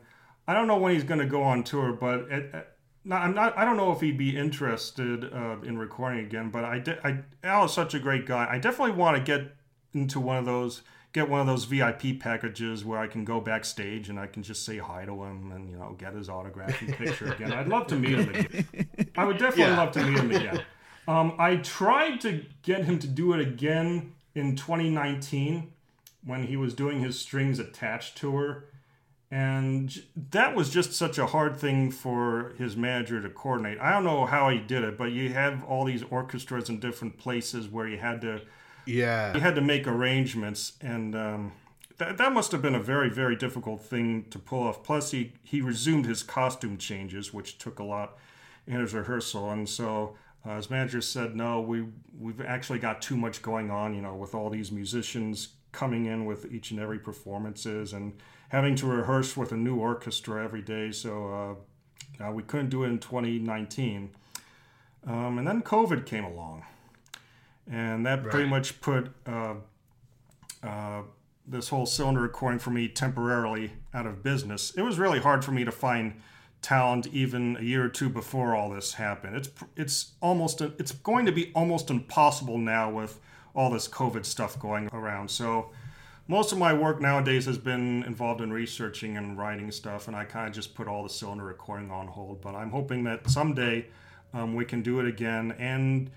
[0.46, 2.68] I don't know when he's going to go on tour, but it, it-
[3.04, 3.56] not, I'm not.
[3.58, 6.50] I don't know if he'd be interested uh, in recording again.
[6.50, 8.46] But I, de- I, Al is such a great guy.
[8.50, 9.52] I definitely want to get
[9.92, 10.82] into one of those,
[11.12, 14.64] get one of those VIP packages where I can go backstage and I can just
[14.64, 17.52] say hi to him and you know get his autograph and picture again.
[17.52, 18.88] I'd love to meet him again.
[19.16, 19.78] I would definitely Yeah.
[19.78, 20.62] love to meet him again.
[21.06, 25.70] Um, I tried to get him to do it again in 2019
[26.24, 28.64] when he was doing his Strings Attached tour.
[29.34, 33.80] And that was just such a hard thing for his manager to coordinate.
[33.80, 37.18] I don't know how he did it, but you have all these orchestras in different
[37.18, 38.42] places where you had to
[38.86, 39.34] Yeah.
[39.34, 41.52] you had to make arrangements, and um,
[41.98, 44.84] that that must have been a very very difficult thing to pull off.
[44.84, 48.16] Plus, he he resumed his costume changes, which took a lot
[48.68, 50.16] in his rehearsal, and so.
[50.46, 51.86] Uh, his manager said, "No, we
[52.20, 53.94] we've actually got too much going on.
[53.94, 58.12] You know, with all these musicians coming in with each and every performances, and
[58.54, 60.92] having to rehearse with a new orchestra every day.
[60.92, 61.58] So
[62.20, 64.10] uh, uh, we couldn't do it in 2019.
[65.08, 66.64] Um, and then COVID came along,
[67.68, 69.54] and that pretty much put uh,
[70.62, 71.02] uh,
[71.46, 74.72] this whole cylinder recording for me temporarily out of business.
[74.76, 76.14] It was really hard for me to find
[76.62, 79.36] talent even a year or two before all this happened.
[79.36, 83.18] It's it's almost it's going to be almost impossible now with
[83.54, 85.30] all this COVID stuff going around.
[85.30, 85.72] So
[86.26, 90.24] most of my work nowadays has been involved in researching and writing stuff, and I
[90.24, 92.40] kind of just put all the cylinder recording on hold.
[92.40, 93.86] But I'm hoping that someday
[94.32, 96.10] um, we can do it again, and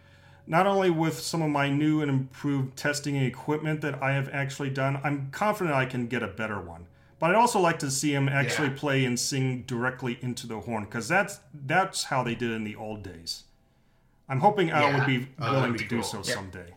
[0.47, 4.69] not only with some of my new and improved testing equipment that I have actually
[4.69, 6.85] done, I'm confident I can get a better one.
[7.19, 8.75] But I'd also like to see him actually Yeah.
[8.77, 12.63] play and sing directly into the horn, because that's that's how they did it in
[12.63, 13.43] the old days.
[14.29, 14.97] I'm hoping Al Yeah.
[14.99, 16.35] would be Oh, willing be to do so Yeah.
[16.35, 16.75] someday.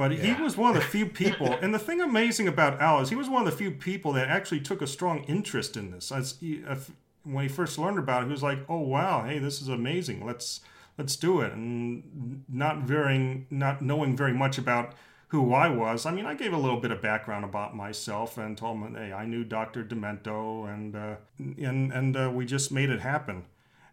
[0.00, 3.10] But he was one of the few people, and the thing amazing about Al is
[3.10, 6.10] he was one of the few people that actually took a strong interest in this.
[6.10, 6.90] As he, if,
[7.22, 10.24] when he first learned about it, he was like, "Oh wow, hey, this is amazing.
[10.24, 10.60] Let's
[10.96, 14.94] let's do it." And not very, not knowing very much about
[15.28, 16.06] who I was.
[16.06, 19.12] I mean, I gave a little bit of background about myself and told him, "Hey,
[19.12, 19.84] I knew Dr.
[19.84, 23.44] Demento, and uh, and and uh, we just made it happen."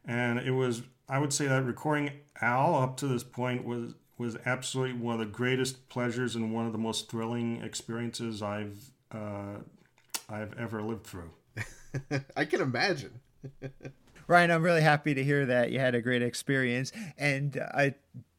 [0.06, 4.38] And it was, I would say that recording Al up to this point was was
[4.46, 9.60] absolutely one of the greatest pleasures and one of the most thrilling experiences I've uh,
[10.30, 11.32] I've ever lived through.
[12.36, 13.20] I can imagine.
[14.28, 17.96] Ryan, I'm really happy to hear that you had a great experience, and I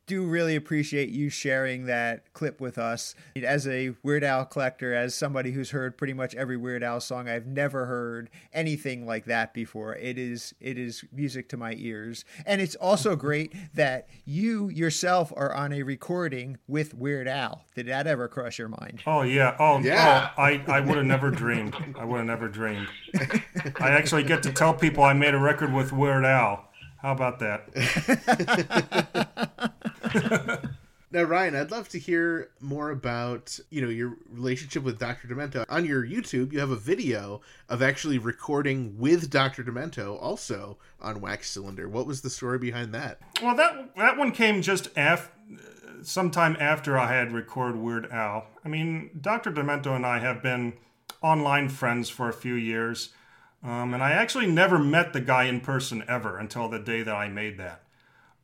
[0.09, 3.15] do really appreciate you sharing that clip with us.
[3.41, 7.29] As a Weird Al collector, as somebody who's heard pretty much every Weird Al song,
[7.29, 9.95] I've never heard anything like that before.
[9.95, 15.33] It is it is music to my ears, and it's also great that you yourself
[15.37, 17.67] are on a recording with Weird Al.
[17.77, 19.03] Did that ever cross your mind?
[19.07, 20.31] Oh yeah, oh Yeah.
[20.37, 21.77] oh, I I would have never dreamed.
[21.99, 22.89] I would have never dreamed.
[23.79, 26.68] I actually get to tell people I made a record with Weird Al.
[26.99, 27.69] How about that?
[31.11, 35.27] Now, Ryan, I'd love to hear more about you know your relationship with Dr.
[35.27, 35.65] Demento.
[35.71, 37.41] On your YouTube, you have a video
[37.71, 39.65] of actually recording with Dr.
[39.65, 41.89] Demento, also on Wax Cylinder.
[41.89, 43.21] What was the story behind that?
[43.43, 45.33] Well, that that one came just af
[46.03, 48.47] sometime after I had recorded Weird Al.
[48.63, 49.51] I mean, Dr.
[49.51, 50.75] Demento and I have been
[51.23, 53.15] online friends for a few years,
[53.63, 57.15] um, and I actually never met the guy in person ever until the day that
[57.15, 57.83] I made that.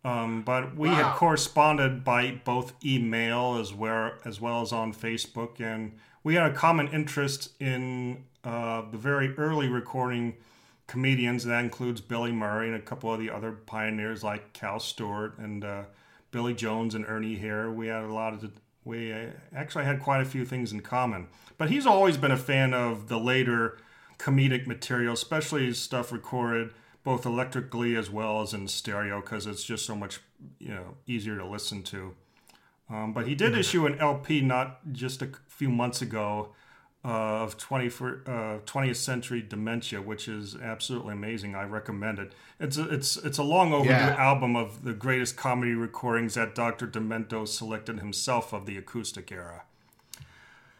[0.04, 5.60] Um, but we had corresponded by both email as well as well as on Facebook,
[5.60, 5.92] and
[6.22, 10.34] we had a common interest in uh, the very early recording
[10.86, 11.44] comedians.
[11.44, 15.64] That includes Billy Murray and a couple of the other pioneers like Cal Stewart and
[15.64, 15.84] uh,
[16.30, 17.70] Billy Jones and Ernie Hare.
[17.70, 18.50] We had a lot of
[18.84, 21.28] we uh, actually had quite a few things in common.
[21.56, 23.78] But he's always been a fan of the later
[24.24, 26.70] comedic material, especially stuff recorded
[27.02, 30.20] both electrically as well as in stereo because it's just so much
[30.58, 32.14] you know easier to listen to.
[32.88, 36.54] Um, but he did issue an LP not just a few months ago
[37.04, 41.54] uh, of 20 for, uh, 20th century dementia, which is absolutely amazing.
[41.54, 42.32] I recommend it.
[42.58, 44.16] It's a, it's it's a long overdue Yeah.
[44.18, 46.86] album of the greatest comedy recordings that Dr.
[46.86, 49.64] Demento selected himself of the acoustic era.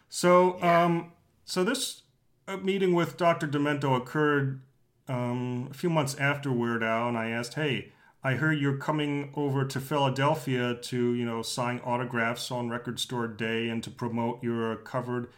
[0.08, 1.12] So um,
[1.44, 2.03] so this
[2.46, 3.46] uh, meeting with Dr.
[3.46, 4.60] Demento occurred
[5.08, 7.92] um, a few months after Weird Al, and I asked, "Hey,
[8.22, 13.26] I heard you're coming over to Philadelphia to, you know, sign autographs on Record Store
[13.26, 15.28] Day and to promote your covered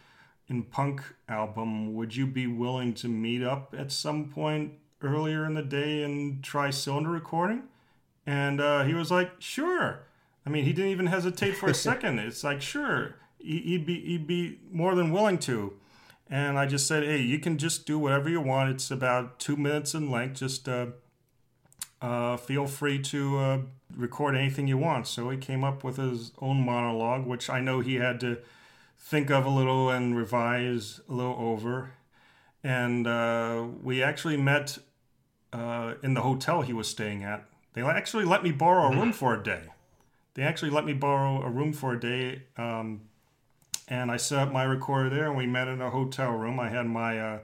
[0.47, 1.93] in punk album.
[1.95, 6.43] Would you be willing to meet up at some point earlier in the day and
[6.43, 7.63] try cylinder recording?"
[8.25, 9.99] And uh, he was like, "Sure."
[10.45, 12.19] I mean, he didn't even hesitate for a second.
[12.19, 15.73] It's like, "Sure." He'd be he'd be more than willing to.
[16.29, 18.69] And I just said, "Hey, you can just do whatever you want.
[18.71, 20.39] It's about two minutes in length.
[20.39, 20.87] Just uh,
[22.01, 23.57] uh, feel free to uh,
[23.95, 27.79] record anything you want." So he came up with his own monologue, which I know
[27.79, 28.39] he had to
[28.99, 31.91] think of a little and revise a little over.
[32.63, 34.79] And uh, we actually met
[35.53, 37.45] uh, in the hotel he was staying at.
[37.73, 39.61] They actually let me borrow a room for a day.
[40.33, 42.43] They actually let me borrow a room for a day.
[42.57, 43.01] Um,
[43.87, 46.59] and I set up my recorder there, and we met in a hotel room.
[46.59, 47.39] I had my uh,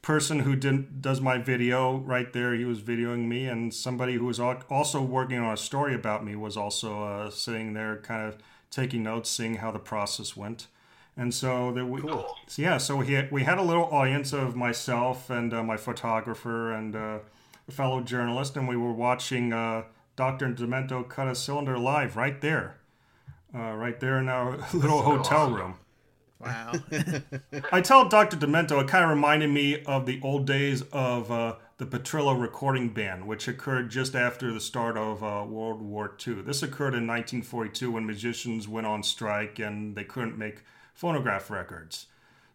[0.00, 2.54] person who did does my video right there.
[2.54, 6.36] He was videoing me, and somebody who was also working on a story about me
[6.36, 8.38] was also uh, sitting there, kind of
[8.70, 10.66] taking notes, seeing how the process went.
[11.16, 14.56] And so there we, so yeah, so we had, we had a little audience of
[14.56, 17.18] myself and uh, my photographer and uh,
[17.68, 19.82] a fellow journalist, and we were watching uh,
[20.16, 20.52] Dr.
[20.52, 22.76] Demento cut a cylinder live right there,
[23.54, 25.74] uh, right there in our little hotel room.
[26.40, 26.72] Wow.
[27.72, 28.36] I tell Dr.
[28.36, 32.88] Demento, it kind of reminded me of the old days of uh, the Petrillo recording
[32.88, 36.42] ban, which occurred just after the start of uh, World War II.
[36.42, 42.06] This occurred in 1942 when musicians went on strike and they couldn't make phonograph records.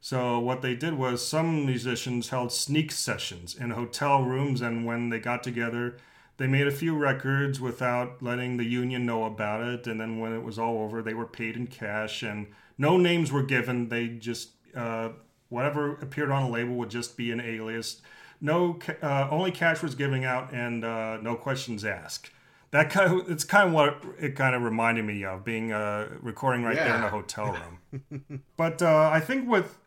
[0.02, 5.10] So what they did was some musicians held sneak sessions in hotel rooms, and when
[5.10, 5.98] they got together,
[6.38, 9.88] they made a few records without letting the union know about it.
[9.88, 13.32] And then when it was all over, they were paid in cash, and no names
[13.32, 13.90] were given.
[13.90, 15.10] They just uh,
[15.50, 18.02] whatever appeared on a label would just be an alias.
[18.40, 22.30] No, uh, only cash was giving out, and uh, no questions asked.
[22.70, 26.10] That kind of it's kind of what it kind of reminded me of being uh,
[26.22, 28.44] recording right there in a hotel room.
[28.58, 29.78] But uh, I think with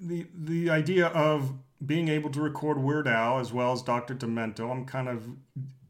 [0.00, 1.52] the the idea of
[1.84, 4.14] being able to record Weird Al as well as Dr.
[4.14, 5.24] Demento, I'm kind of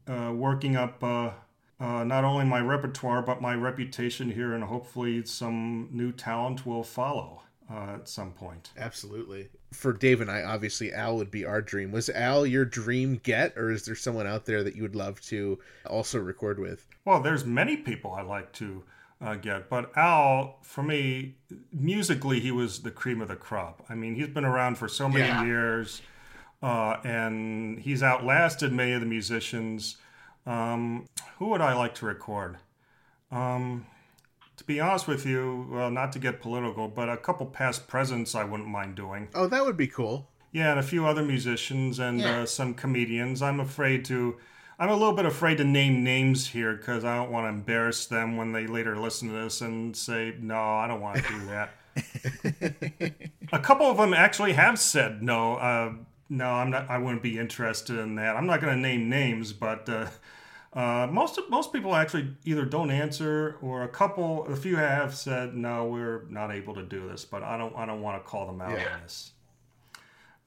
[0.07, 1.31] uh, working up uh,
[1.79, 6.83] uh, not only my repertoire but my reputation here, and hopefully some new talent will
[6.83, 7.41] follow
[7.71, 8.71] uh, at some point.
[8.77, 9.49] Absolutely.
[9.71, 11.91] For Dave and I, obviously, Al would be our dream.
[11.91, 15.19] Was Al your dream get, or is there someone out there that you would love
[15.21, 15.57] to
[15.89, 16.87] also record with?
[17.05, 18.83] Well, there's many people I like to
[19.19, 21.35] uh, get, but Al, for me,
[21.71, 23.83] musically, he was the cream of the crop.
[23.89, 25.43] I mean, he's been around for so many Yeah.
[25.45, 26.01] years,
[26.63, 29.97] uh, and he's outlasted many of the musicians.
[30.45, 31.07] Um,
[31.37, 32.57] who would I like to record?
[33.31, 33.85] Um,
[34.57, 38.33] to be honest with you, well, not to get political, but a couple past presidents
[38.35, 39.27] I wouldn't mind doing.
[39.35, 40.29] Oh, that would be cool.
[40.51, 42.41] Yeah, and a few other musicians and Yeah.
[42.41, 43.41] uh, some comedians.
[43.41, 44.37] I'm afraid to.
[44.79, 48.05] I'm a little bit afraid to name names here because I don't want to embarrass
[48.05, 51.45] them when they later listen to this and say, "No, I don't want to do
[51.47, 53.13] that."
[53.51, 55.93] a couple of them actually have said, "No, uh,
[56.29, 56.89] no, I'm not.
[56.89, 60.07] I wouldn't be interested in that." I'm not going to name names, but uh,
[60.73, 65.15] uh, most of, most people actually either don't answer or a couple, a few have
[65.15, 67.75] said, "No, we're not able to do this," but I don't.
[67.75, 68.95] I don't want to call them out Yeah.
[68.95, 69.31] on this.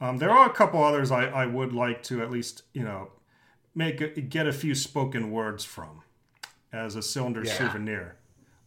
[0.01, 3.13] Um, there are a couple others I, I would like to at least you know
[3.75, 6.03] make a, get a few spoken words from
[6.73, 7.53] as a cylinder Yeah.
[7.53, 8.17] souvenir,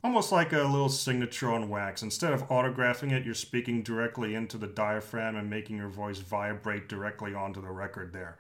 [0.04, 2.02] almost like a little signature on wax.
[2.02, 6.88] Instead of autographing it, you're speaking directly into the diaphragm and making your voice vibrate
[6.88, 8.14] directly onto the record.
[8.14, 8.38] There,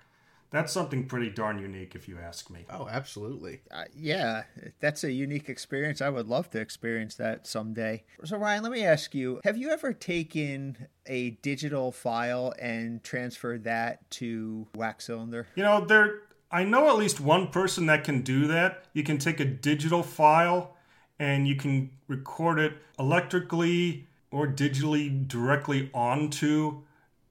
[0.51, 2.66] that's something pretty darn unique, if you ask me.
[2.70, 3.62] Oh, absolutely.
[3.70, 4.43] Uh, yeah,
[4.80, 6.01] that's a unique experience.
[6.01, 8.03] I would love to experience that someday.
[8.24, 13.66] So, Ryan, let me ask you have you ever taken a digital file and transferred
[13.66, 15.47] that to Wax Cylinder?
[15.55, 16.22] You know, there.
[16.51, 18.86] I know at least one person that can do that.
[18.93, 20.76] You can take a digital file
[21.20, 26.82] and you can record it electrically or digitally directly onto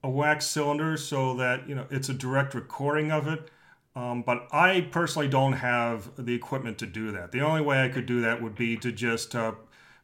[0.03, 3.51] a wax cylinder so that you know it's a direct recording of it.
[3.97, 7.33] Um, but I personally don't have the equipment to do that.
[7.33, 9.53] The only way I could do that would be to just uh,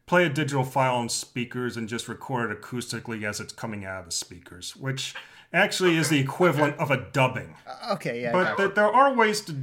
[0.07, 4.01] play a digital file on speakers and just record it acoustically as it's coming out
[4.01, 5.14] of the speakers, which
[5.53, 7.55] actually is the equivalent of a dubbing.
[7.93, 8.32] Okay, yeah.
[8.32, 9.55] But th- there are ways to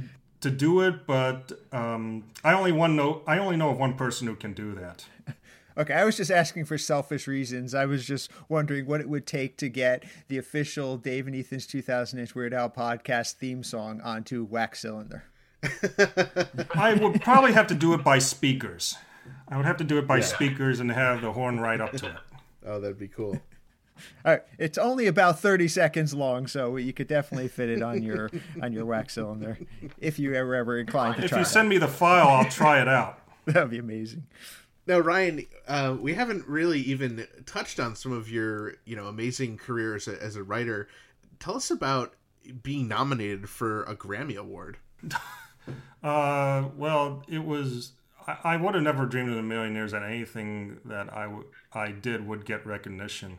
[0.42, 4.26] to do it, but um, I only one know I only know of one person
[4.26, 5.06] who can do that.
[5.74, 7.74] Okay, I was just asking for selfish reasons.
[7.74, 11.66] I was just wondering what it would take to get the official Dave and Ethan's
[11.66, 15.24] 2000 Inch Weird Al podcast theme song onto Wax Cylinder.
[16.74, 18.96] I would probably have to do it by speakers.
[19.48, 22.06] I would have to do it by speakers and have the horn right up to
[22.06, 22.16] it.
[22.66, 23.40] Oh, that'd be cool.
[24.24, 28.02] All right, it's only about 30 seconds long, so you could definitely fit it on
[28.02, 28.30] your
[28.62, 29.58] on your Wax Cylinder
[29.98, 31.38] if you ever ever inclined to If try.
[31.38, 31.50] If you that.
[31.50, 33.18] send me the file, I'll try it out.
[33.46, 34.24] That'd be amazing.
[34.86, 39.56] Now, Ryan, uh, we haven't really even touched on some of your, you know, amazing
[39.58, 40.88] career as a, as a writer.
[41.38, 42.14] Tell us about
[42.64, 44.78] being nominated for a Grammy Award?
[46.02, 47.92] Uh, well, it was.
[48.26, 51.44] I, I would have never dreamed in a million years that anything that I, w-
[51.72, 53.38] I did would get recognition.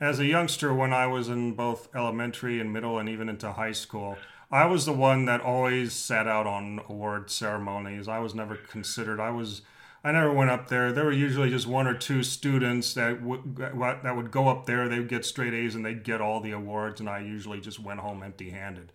[0.00, 3.72] As a youngster, when I was in both elementary and middle and even into high
[3.72, 4.16] school,
[4.50, 8.08] I was the one that always sat out on award ceremonies.
[8.08, 9.20] I was never considered.
[9.20, 9.62] I was.
[10.06, 10.92] I never went up there.
[10.92, 14.86] There were usually just one or two students that would that would go up there.
[14.86, 17.80] They would get straight A's and they'd get all the awards, and I usually just
[17.80, 18.92] went home empty-handed.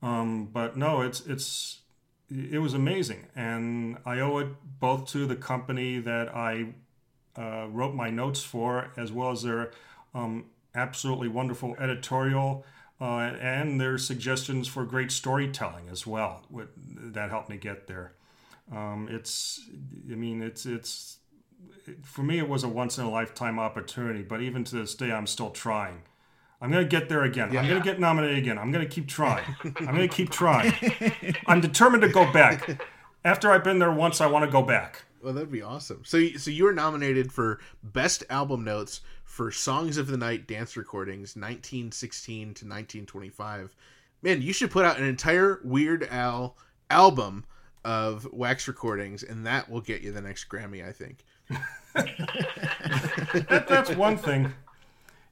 [0.00, 1.80] Um, but no, it's it's
[2.30, 4.48] it was amazing, and I owe it
[4.78, 6.74] both to the company that I
[7.36, 9.72] uh, wrote my notes for, as well as their
[10.18, 12.64] um, absolutely wonderful editorial
[13.00, 16.44] uh, and their suggestions for great storytelling as well.
[16.76, 18.12] That helped me get there.
[18.72, 19.60] Um, it's,
[20.10, 21.18] I mean, it's it's
[22.02, 24.22] for me, it was a once in a lifetime opportunity.
[24.22, 26.02] But even to this day, I'm still trying.
[26.60, 27.56] I'm going to get there again.
[27.56, 28.58] I'm going to get nominated again.
[28.58, 29.44] I'm going to keep trying.
[29.64, 30.74] I'm going to keep trying.
[31.46, 32.82] I'm determined to go back.
[33.24, 35.04] After I've been there once, I want to go back.
[35.22, 36.02] Well, that'd be awesome.
[36.04, 40.76] So, so you were nominated for best album notes for Songs of the Night dance
[40.76, 43.74] recordings, 1916 to 1925.
[44.22, 46.56] Man, you should put out an entire Weird Al
[46.90, 47.44] album
[47.84, 51.24] of wax recordings, and that will get you the next Grammy, I think.
[51.94, 54.52] that, that's one thing.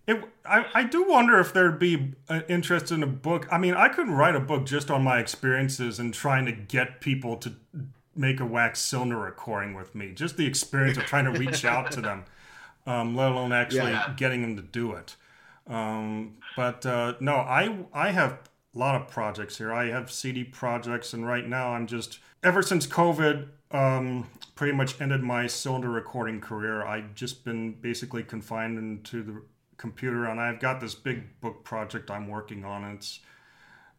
[0.06, 3.48] It, I, I do wonder if there'd be an interest in a book.
[3.50, 7.00] I mean, I could write a book just on my experiences and trying to get
[7.00, 7.54] people to
[8.16, 10.12] make a wax cylinder recording with me.
[10.12, 12.24] Just the experience of trying to reach out to them,
[12.86, 14.14] um, let alone actually Yeah.
[14.16, 15.16] getting them to do it.
[15.66, 18.38] Um, but uh, no, I I have
[18.74, 19.72] a lot of projects here.
[19.72, 25.00] I have CD projects, and right now I'm just ever since COVID um, pretty much
[25.00, 26.84] ended my cylinder recording career.
[26.84, 29.42] I've just been basically confined into the
[29.76, 32.84] computer, and I've got this big book project I'm working on.
[32.94, 33.20] It's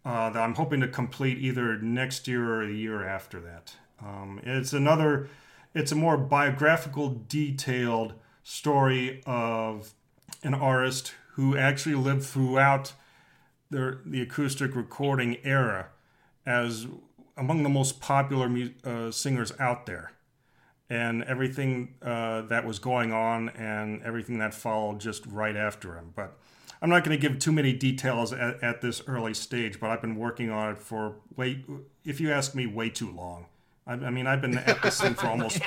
[0.06, 3.76] uh, that I'm hoping to complete either next year or the year after that.
[4.02, 5.30] Um, it's another,
[5.74, 9.94] it's a more biographical, detailed story of
[10.44, 12.94] an artist who actually lived throughout
[13.70, 15.90] the, the acoustic recording era
[16.46, 16.88] as
[17.36, 20.12] among the most popular mu- uh, singers out there.
[20.90, 26.14] And everything uh, that was going on and everything that followed just right after him.
[26.16, 26.38] But
[26.82, 30.02] I'm not going to give too many details at, at this early stage, but I've
[30.02, 31.66] been working on it for way,
[32.06, 33.48] if you ask me, way too long.
[33.88, 35.62] I, I mean, I've been at this thing for almost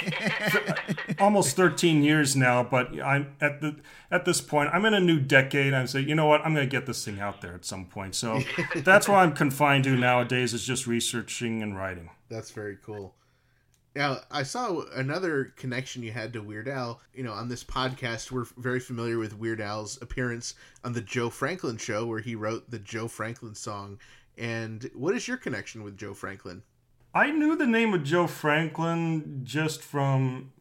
[1.18, 3.76] almost 13 years now, but I'm at the
[4.10, 5.72] at this point, I'm in a new decade.
[5.72, 7.86] I'm say, you know what, I'm going to get this thing out there at some
[7.86, 8.14] point.
[8.14, 8.40] So
[8.76, 12.10] that's what I'm confined to nowadays is just researching and writing.
[12.28, 13.14] That's very cool.
[13.96, 17.00] Now, I saw another connection you had to Weird Al.
[17.12, 20.54] You know, on this podcast, we're very familiar with Weird Al's appearance
[20.84, 23.98] on the Joe Franklin show, where he wrote the Joe Franklin song.
[24.38, 26.62] And what is your connection with Joe Franklin?
[27.14, 30.52] I knew the name of Joe Franklin just from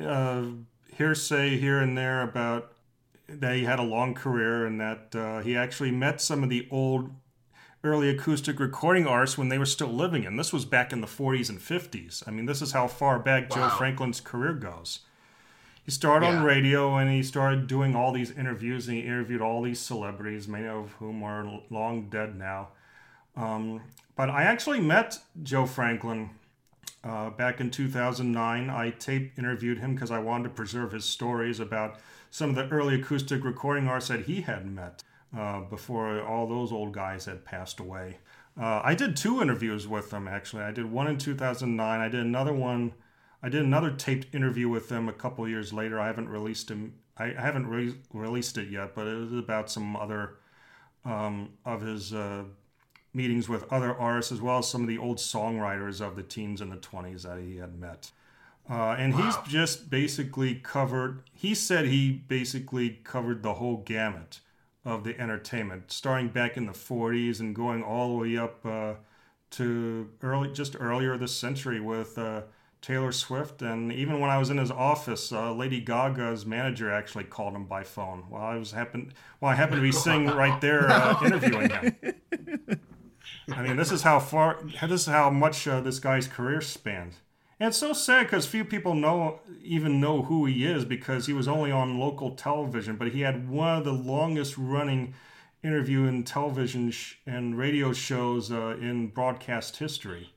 [0.00, 0.44] uh,
[0.92, 2.72] hearsay here and there about
[3.28, 6.66] that he had a long career and that uh, he actually met some of the
[6.70, 7.10] old
[7.84, 10.26] early acoustic recording artists when they were still living.
[10.26, 12.26] And this was back in the 40s and 50s.
[12.26, 15.00] I mean, this is how far back Joe Franklin's career goes.
[15.84, 16.38] He started Yeah.
[16.38, 20.48] on radio and he started doing all these interviews and he interviewed all these celebrities,
[20.48, 22.68] many of whom are long dead now.
[23.36, 23.82] Um,
[24.16, 26.30] but I actually met Joe Franklin
[27.04, 28.70] uh, back in 2009.
[28.70, 31.98] I tape interviewed him because I wanted to preserve his stories about
[32.30, 35.04] some of the early acoustic recording artists that he had met
[35.36, 38.18] uh, before all those old guys had passed away.
[38.58, 40.62] Uh, I did two interviews with him actually.
[40.62, 42.00] I did one in 2009.
[42.00, 42.94] I did another one.
[43.42, 46.00] I did another taped interview with him a couple years later.
[46.00, 46.94] I haven't released him.
[47.18, 50.38] I I haven't re- released it yet, but it was about some other
[51.04, 52.44] um, of his uh,
[53.16, 56.60] meetings with other artists as well as some of the old songwriters of the teens
[56.60, 58.12] and the 20s that he had met.
[58.68, 64.40] Uh, and he's just basically covered, he said he basically covered the whole gamut
[64.84, 68.94] of the entertainment, starting back in the 40s and going all the way up uh,
[69.52, 72.42] to early, just earlier this century with uh,
[72.82, 73.62] Taylor Swift.
[73.62, 77.66] And even when I was in his office, uh, Lady Gaga's manager actually called him
[77.66, 81.20] by phone while I was happen, while I happened to be sitting right there uh,
[81.24, 81.94] interviewing him.
[83.52, 87.16] I mean, this is how far, this is how much uh, this guy's career spans.
[87.58, 91.32] And it's so sad because few people know even know who he is because he
[91.32, 95.14] was only on local television, but he had one of the longest running
[95.64, 100.34] interview in television sh- and radio shows uh, in broadcast history.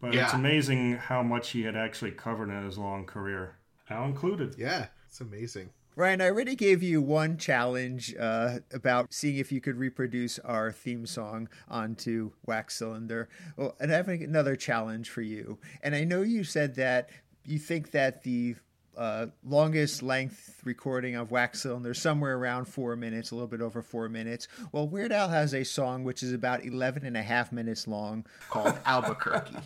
[0.00, 3.56] But it's amazing how much he had actually covered in his long career,
[3.90, 4.54] now included.
[4.56, 5.70] Yeah, it's amazing.
[5.98, 10.70] Ryan, I already gave you one challenge uh, about seeing if you could reproduce our
[10.70, 13.30] theme song onto Wax Cylinder.
[13.56, 15.58] Well, and I have another challenge for you.
[15.82, 17.08] And I know you said that
[17.46, 18.56] you think that the
[18.94, 23.80] uh, longest length recording of Wax Cylinder somewhere around four minutes, a little bit over
[23.80, 24.48] four minutes.
[24.72, 28.26] Well, Weird Al has a song which is about 11 and a half minutes long
[28.50, 29.56] called Albuquerque.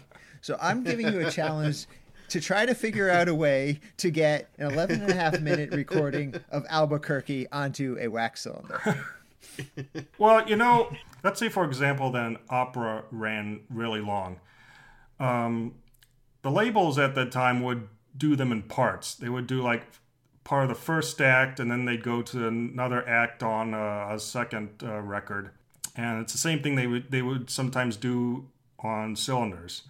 [0.42, 1.86] So I'm giving you a challenge
[2.30, 5.72] to try to figure out a way to get an 11 and a half minute
[5.72, 9.04] recording of Albuquerque onto a wax cylinder.
[10.16, 14.40] Well, you know, let's say for example, that an opera ran really long.
[15.18, 15.74] Um,
[16.42, 19.14] the labels at that time would do them in parts.
[19.14, 19.84] They would do like
[20.44, 24.18] part of the first act, and then they'd go to another act on a, a
[24.18, 25.50] second uh, record.
[25.96, 29.82] And it's the same thing they would they would sometimes do on cylinders.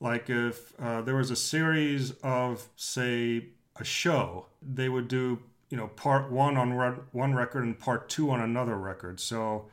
[0.00, 3.46] Like if uh, there was a series of say
[3.76, 8.08] a show, they would do you know part one on re- one record and part
[8.08, 9.20] two on another record.
[9.20, 9.66] So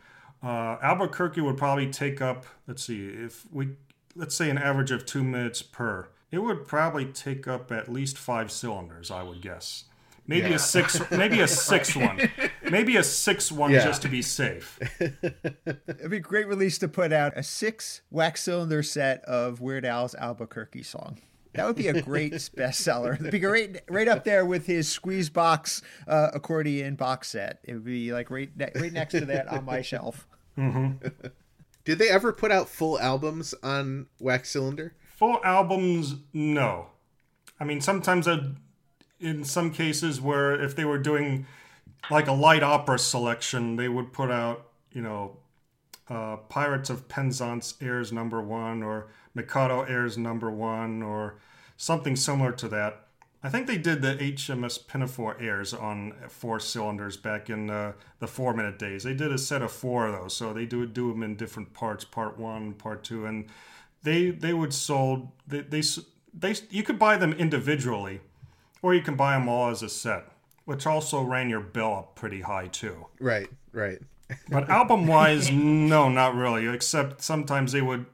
[0.43, 3.69] uh, Albuquerque would probably take up let's see if we
[4.15, 6.09] let's say an average of two minutes per.
[6.29, 9.85] It would probably take up at least five cylinders, I would guess.
[10.27, 12.29] Maybe a six, maybe a six one,
[12.71, 13.83] maybe a six one Yeah.
[13.83, 14.79] just to be safe.
[14.99, 19.85] It'd be a great release to put out a six wax cylinder set of Weird
[19.85, 21.19] Al's Albuquerque song.
[21.53, 23.19] That would be a great bestseller.
[23.19, 27.59] It'd be great, right up there with his squeeze box uh, accordion box set.
[27.63, 30.27] It would be like right, ne- right next to that on my shelf.
[30.57, 34.93] Did they ever put out full albums on Wax Cylinder?
[35.15, 36.87] Full albums, no.
[37.59, 38.57] I mean, sometimes I'd,
[39.19, 41.47] in some cases where if they were doing
[42.09, 45.37] like a light opera selection, they would put out, you know,
[46.09, 51.35] uh, Pirates of Penzance airs number one, or Mikado airs number one, or
[51.75, 53.07] something similar to that.
[53.43, 58.27] I think they did the HMS Pinafore airs on four cylinders back in uh, the
[58.27, 59.03] four minute days.
[59.03, 62.03] They did a set of four those, so they do do them in different parts,
[62.03, 63.45] part one, part two, and
[64.03, 65.81] they they would sold they they
[66.33, 68.21] they you could buy them individually,
[68.81, 70.31] or you can buy them all as a set,
[70.67, 73.07] which also ran your bill up pretty high too.
[73.21, 73.99] Right, right.
[74.49, 76.67] But album wise, no, not really.
[76.67, 78.05] Except sometimes they would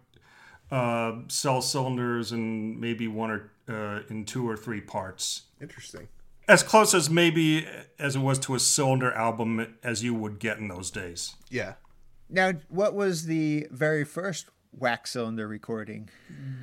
[0.70, 5.45] uh, sell cylinders and maybe one or uh, in two or three parts.
[5.60, 6.08] Interesting.
[6.47, 7.66] As close as maybe
[7.97, 11.36] as it was to a cylinder album as you would get in those days.
[11.49, 11.74] Yeah.
[12.30, 16.09] Now, what was the very first wax cylinder recording?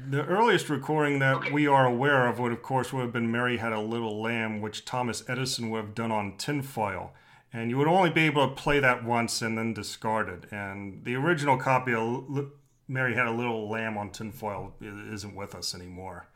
[0.08, 3.58] The earliest recording that we are aware of would, of course, would have been Mary
[3.58, 7.12] Had a Little Lamb, which Thomas Edison would have done on tinfoil.
[7.52, 10.52] And you would only be able to play that once and then discard it.
[10.52, 12.50] And the original copy of L-
[12.86, 16.28] Mary Had a Little Lamb on tinfoil isn't with us anymore.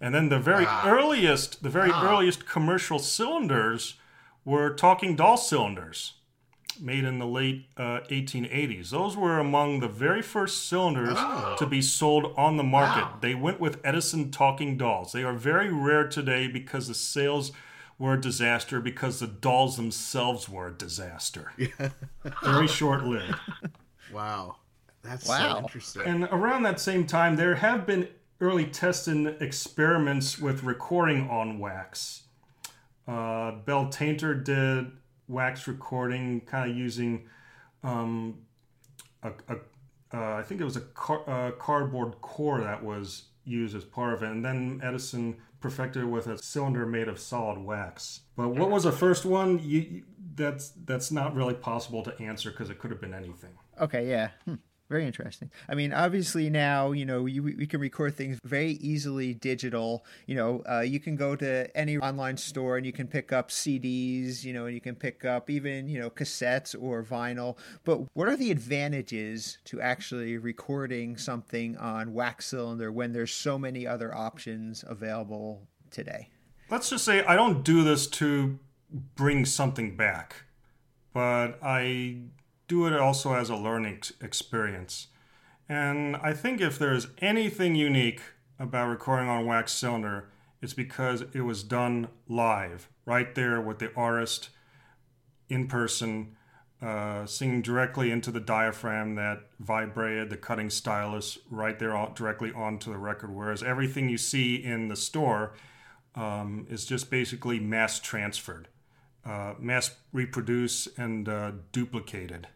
[0.00, 0.88] And then the very ah.
[0.88, 2.10] earliest, the very ah.
[2.10, 3.94] earliest commercial cylinders
[4.44, 6.14] were talking doll cylinders
[6.80, 8.90] made in the late uh, 1880s.
[8.90, 11.16] Those were among the very first cylinders
[11.58, 13.20] to be sold on the market.
[13.20, 15.12] They went with Edison talking dolls.
[15.12, 17.52] They are very rare today because the sales
[17.98, 21.52] were a disaster because the dolls themselves were a disaster.
[22.44, 23.34] very short lived.
[24.12, 24.56] Wow.
[25.02, 25.52] That's Wow.
[25.54, 26.02] so interesting.
[26.02, 28.08] And around that same time, there have been
[28.40, 32.24] early tests and experiments with recording on wax.
[33.08, 34.90] Uh, Bell Tainter did
[35.28, 37.28] wax recording, kind of using
[37.82, 38.38] um,
[39.22, 39.56] a, a
[40.14, 44.14] uh, I think it was a car, uh, cardboard core that was used as part
[44.14, 48.20] of it, and then Edison perfected it with a cylinder made of solid wax.
[48.36, 49.58] But what was the first one?
[49.58, 50.02] You, you-
[50.34, 53.52] that's that's not really possible to answer because it could have been anything.
[53.80, 54.30] Okay, yeah.
[54.44, 54.56] Hmm.
[54.88, 55.50] Very interesting.
[55.68, 60.04] I mean, obviously now, you know, you, we can record things very easily digital.
[60.26, 63.50] You know, uh, you can go to any online store and you can pick up
[63.50, 67.56] CDs, you know, and you can pick up even, you know, cassettes or vinyl.
[67.84, 73.58] But what are the advantages to actually recording something on wax cylinder when there's so
[73.58, 76.28] many other options available today?
[76.70, 78.58] let's just say I don't do this to
[78.90, 80.44] bring something back,
[81.12, 82.18] but I
[82.68, 85.08] do it also as a learning experience.
[85.68, 88.20] And I think if there's anything unique
[88.58, 90.28] about recording on wax cylinder,
[90.62, 94.50] it's because it was done live, right there with the artist
[95.48, 96.36] in person,
[96.82, 102.90] uh, singing directly into the diaphragm that vibrated the cutting stylus right there directly onto
[102.90, 103.34] the record.
[103.34, 105.54] Whereas everything you see in the store
[106.14, 108.68] um, is just basically mass transferred,
[109.24, 112.48] uh, mass reproduced and uh, duplicated.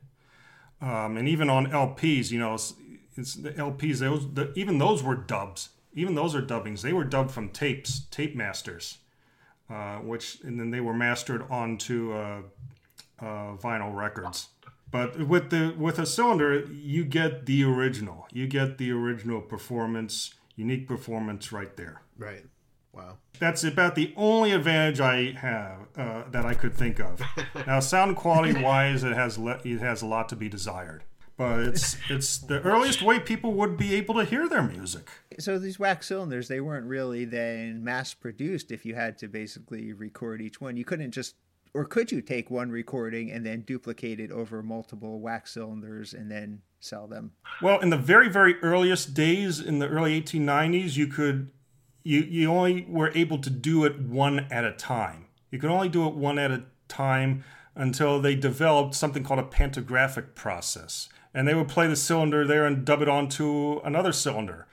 [0.81, 2.75] Um, and even on LPs, you know, it's,
[3.17, 3.99] it's the LPs.
[3.99, 5.71] Those the, even those were dubs.
[5.95, 6.83] Even those are dubbings.
[6.83, 8.99] They were dubbed from tapes, tape masters.
[9.71, 12.43] uh, which and then they were mastered onto uh,
[13.21, 14.49] uh, vinyl records.
[14.91, 18.27] But with the with a cylinder, you get the original.
[18.33, 22.03] You get the original performance, unique performance right there.
[22.19, 22.45] Right.
[22.93, 23.19] Wow.
[23.39, 27.23] That's about the only advantage I have uh, that I could think of.
[27.67, 31.05] now, sound quality wise, it has le- it has a lot to be desired.
[31.41, 35.09] But it's it's the earliest way people would be able to hear their music.
[35.39, 39.95] So these wax cylinders, they weren't really then mass produced if you had to basically
[39.95, 40.77] record each one.
[40.77, 41.37] You couldn't just
[41.73, 46.31] or could you take one recording and then duplicate it over multiple wax cylinders and
[46.31, 47.33] then sell them?
[47.63, 51.53] Well, in the very very earliest days in the early 1890s, you could
[52.03, 55.27] you you only were able to do it one at a time.
[55.51, 57.45] You could only do it one at a time
[57.75, 61.09] until they developed something called a pantographic process.
[61.33, 64.67] And they would play the cylinder there and dub it onto another cylinder.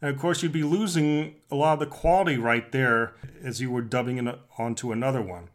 [0.00, 3.70] And of course, you'd be losing a lot of the quality right there as you
[3.70, 5.48] were dubbing it onto another one.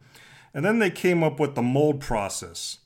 [0.52, 2.78] And then they came up with the mold process,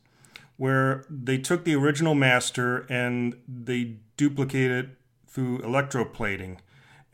[0.56, 4.90] where they took the original master and they duplicated it
[5.26, 6.58] through electroplating.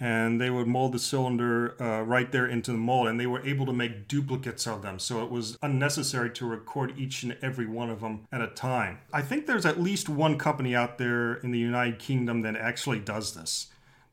[0.02, 3.44] And they would mold the cylinder uh, right there into the mold, and they were
[3.46, 4.98] able to make duplicates of them.
[4.98, 9.00] So it was unnecessary to record each and every one of them at a time.
[9.12, 13.00] I think there's at least one company out there in the United Kingdom that actually
[13.00, 13.68] does this.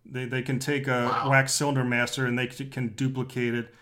[0.06, 3.74] They, they can take a wax cylinder master and they can duplicate it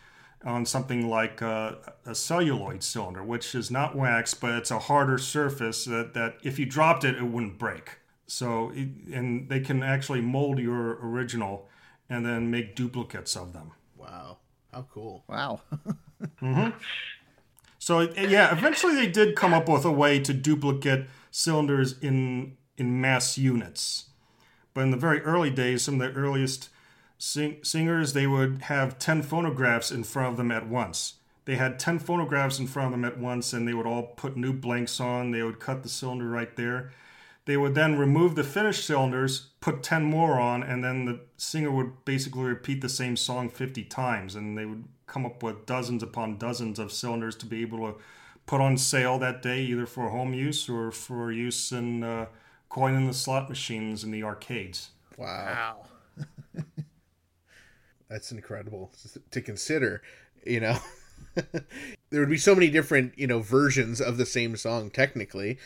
[0.44, 5.18] on something like a, a celluloid cylinder, which is not wax, but it's a harder
[5.18, 7.98] surface that, that if you dropped it, it wouldn't break.
[8.28, 11.68] So, it, and they can actually mold your original
[12.10, 13.72] and then make duplicates of them.
[13.98, 14.38] Wow.
[14.72, 15.24] How cool.
[15.28, 15.62] Wow.
[16.42, 16.70] Mm-hmm.
[17.78, 23.00] So yeah, eventually they did come up with a way to duplicate cylinders in in
[23.02, 24.06] mass units.
[24.74, 26.70] But in the very early days, some of the earliest
[27.18, 31.16] sing- singers they would have 10 phonographs in front of them at once.
[31.46, 34.36] They had 10 phonographs in front of them at once and they would all put
[34.36, 35.32] new blanks on.
[35.32, 36.92] They would cut the cylinder right there.
[37.46, 41.72] They would then remove the finished cylinders, put 10 more on, and then the singer
[41.72, 44.36] would basically repeat the same song 50 times.
[44.36, 48.00] And they would come up with dozens upon dozens of cylinders to be able to
[48.48, 52.26] put on sale that day, either for home use or for use in uh,
[52.70, 54.90] coining the slot machines in the arcades.
[55.18, 55.86] Wow.
[56.18, 56.64] wow.
[58.10, 58.92] That's incredible
[59.32, 60.02] to consider,
[60.46, 60.78] you know.
[61.36, 65.58] there would be so many different, you know, versions of the same song technically.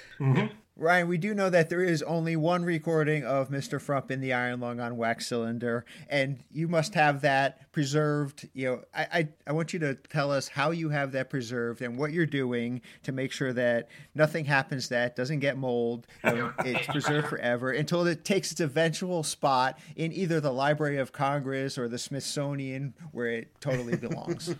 [0.79, 3.81] Ryan, we do know that there is only one recording of Mr.
[3.81, 8.47] Frump in the Iron Lung on wax cylinder, and you must have that preserved.
[8.53, 11.81] You know, I, I, I want you to tell us how you have that preserved
[11.81, 16.07] and what you're doing to make sure that nothing happens that doesn't get mold.
[16.23, 20.97] You know, it's preserved forever until it takes its eventual spot in either the Library
[20.97, 24.55] of Congress or the Smithsonian, where it totally belongs.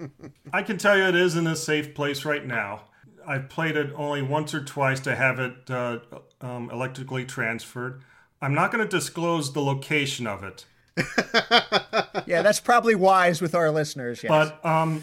[0.52, 2.84] I can tell you it is in a safe place right now.
[3.28, 5.98] I've played it only once or twice to have it uh,
[6.40, 8.02] um, electrically transferred.
[8.40, 10.64] I'm not going to disclose the location of it,
[12.26, 14.22] yeah, that's probably wise with our listeners.
[14.22, 14.30] Yes.
[14.30, 15.02] but um,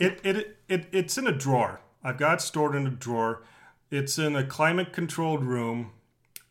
[0.00, 1.80] it, it, it, it's in a drawer.
[2.02, 3.42] I've got it stored in a drawer.
[3.90, 5.92] It's in a climate controlled room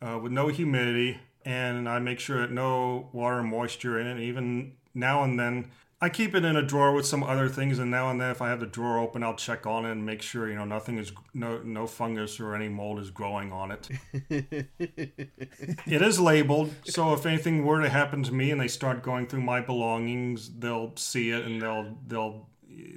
[0.01, 4.19] uh, with no humidity, and I make sure that no water and moisture in it.
[4.19, 7.89] Even now and then, I keep it in a drawer with some other things, and
[7.89, 10.21] now and then, if I have the drawer open, I'll check on it and make
[10.21, 13.89] sure you know nothing is no no fungus or any mold is growing on it.
[14.29, 19.25] it is labeled, so if anything were to happen to me and they start going
[19.25, 22.47] through my belongings, they'll see it and they'll they'll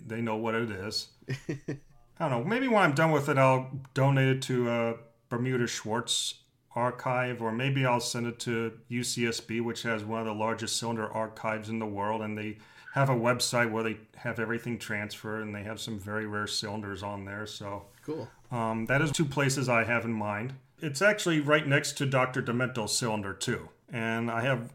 [0.07, 1.09] they know what it is.
[2.21, 2.45] I don't know.
[2.45, 4.95] Maybe when I'm done with it, I'll donate it to uh,
[5.31, 6.35] Bermuda Schwartz
[6.75, 11.11] archive, or maybe I'll send it to UCSB, which has one of the largest cylinder
[11.11, 12.59] archives in the world, and they
[12.95, 17.03] have a website where they have everything transferred, and they have some very rare cylinders
[17.03, 17.47] on there.
[17.47, 18.29] So Cool.
[18.51, 20.55] um, that is two places I have in mind.
[20.81, 22.43] It's actually right next to Dr.
[22.43, 23.69] Demento's cylinder too.
[23.93, 24.73] And I have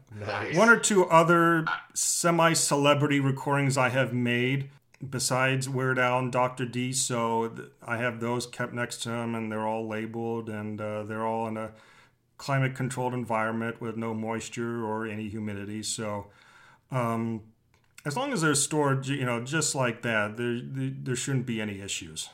[0.54, 1.64] one or two other
[1.94, 4.68] semi-celebrity recordings I have made
[5.10, 6.64] besides Weird Al and Dr.
[6.66, 6.92] D.
[6.92, 11.02] So th- I have those kept next to him, and they're all labeled, and uh,
[11.04, 11.72] they're all in a
[12.38, 15.82] climate-controlled environment with no moisture or any humidity.
[15.82, 16.26] So
[16.90, 17.42] um,
[18.06, 21.80] as long as they're stored, you know, just like that, there there, shouldn't be any
[21.80, 22.30] issues.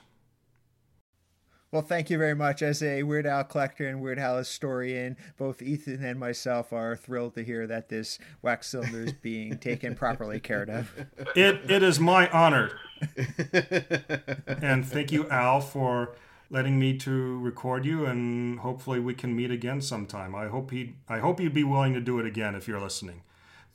[1.71, 2.61] Well, thank you very much.
[2.61, 7.35] As a Weird Al collector and Weird Al historian, both Ethan and myself are thrilled
[7.37, 10.91] to hear that this wax cylinder is being taken properly care of.
[11.35, 12.79] It it is my honor,
[14.47, 16.15] and thank you, Al, for
[16.51, 20.35] letting me to record you, and hopefully we can meet again sometime.
[20.35, 23.23] I hope he I hope you'd be willing to do it again if you're listening.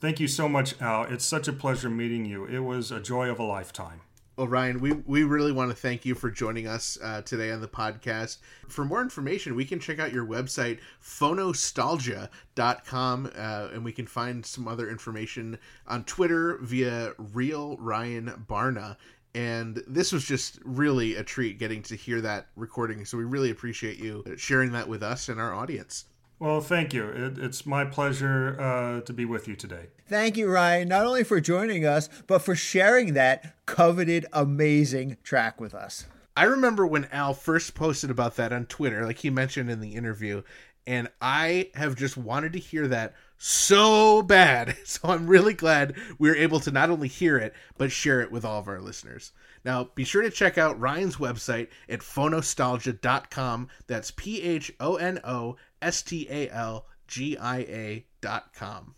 [0.00, 1.02] Thank you so much, Al.
[1.04, 2.44] It's such a pleasure meeting you.
[2.44, 4.02] It was a joy of a lifetime.
[4.36, 7.60] Well, Ryan, we, we really want to thank you for joining us uh, today on
[7.60, 8.38] the podcast.
[8.68, 14.46] For more information, we can check out your website, phonostalgia.com, uh, and we can find
[14.46, 18.96] some other information on Twitter via Real Ryan Barna.
[19.34, 23.04] And this was just really a treat getting to hear that recording.
[23.04, 26.04] So we really appreciate you sharing that with us and our audience.
[26.40, 27.08] Well, thank you.
[27.08, 29.86] It, it's my pleasure uh, to be with you today.
[30.08, 35.60] Thank you, Ryan, not only for joining us, but for sharing that coveted, amazing track
[35.60, 36.06] with us.
[36.36, 39.96] I remember when Al first posted about that on Twitter, like he mentioned in the
[39.96, 40.42] interview,
[40.86, 44.76] and I have just wanted to hear that so bad.
[44.84, 48.32] So I'm really glad we were able to not only hear it, but share it
[48.32, 49.32] with all of our listeners.
[49.64, 53.68] Now, be sure to check out Ryan's website at phonostalgia.com.
[53.86, 58.94] That's P H O N O S T A L G I A dot com.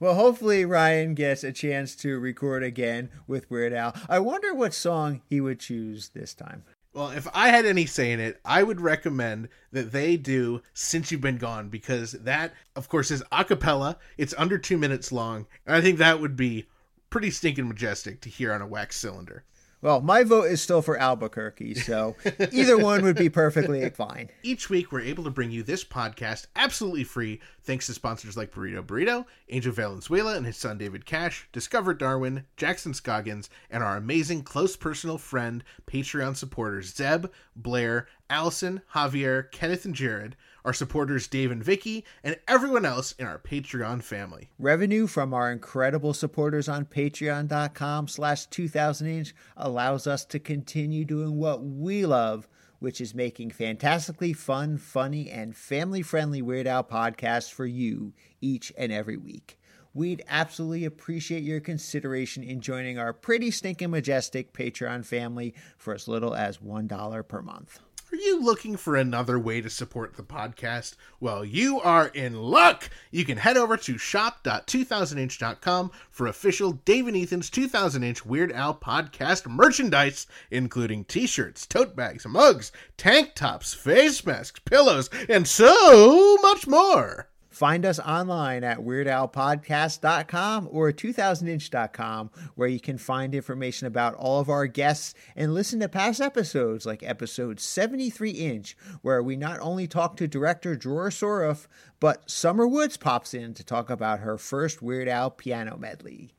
[0.00, 3.94] Well, hopefully Ryan gets a chance to record again with Weird Al.
[4.08, 6.64] I wonder what song he would choose this time.
[6.92, 11.10] Well, if I had any say in it, I would recommend that they do Since
[11.10, 13.98] You've Been Gone because that, of course, is a cappella.
[14.18, 15.46] It's under two minutes long.
[15.66, 16.66] And I think that would be
[17.08, 19.44] pretty stinking majestic to hear on a wax cylinder.
[19.82, 22.14] Well, my vote is still for Albuquerque, so
[22.52, 24.30] either one would be perfectly fine.
[24.44, 28.52] Each week, we're able to bring you this podcast absolutely free thanks to sponsors like
[28.52, 33.96] Burrito Burrito, Angel Valenzuela and his son David Cash, Discover Darwin, Jackson Scoggins, and our
[33.96, 37.26] amazing close personal friend, Patreon supporters Zeb,
[37.56, 43.26] Blair, Allison, Javier, Kenneth, and Jared, our supporters Dave and Vicky, and everyone else in
[43.26, 44.50] our Patreon family.
[44.58, 51.64] Revenue from our incredible supporters on patreon.com slash 2000inch allows us to continue doing what
[51.64, 52.48] we love,
[52.78, 58.92] which is making fantastically fun, funny, and family-friendly Weird Al podcasts for you each and
[58.92, 59.58] every week.
[59.94, 66.08] We'd absolutely appreciate your consideration in joining our pretty stinking majestic Patreon family for as
[66.08, 67.78] little as $1 per month.
[68.12, 70.96] Are you looking for another way to support the podcast?
[71.18, 72.90] Well, you are in luck!
[73.10, 78.74] You can head over to shop.2000inch.com for official Dave and Ethan's 2000 inch Weird Al
[78.74, 86.36] podcast merchandise, including t shirts, tote bags, mugs, tank tops, face masks, pillows, and so
[86.42, 87.30] much more.
[87.52, 94.48] Find us online at weirdalpodcast.com or 2000inch.com, where you can find information about all of
[94.48, 99.86] our guests and listen to past episodes like episode 73 inch, where we not only
[99.86, 101.66] talk to director Dror Soref,
[102.00, 106.30] but Summer Woods pops in to talk about her first Weird Al piano medley.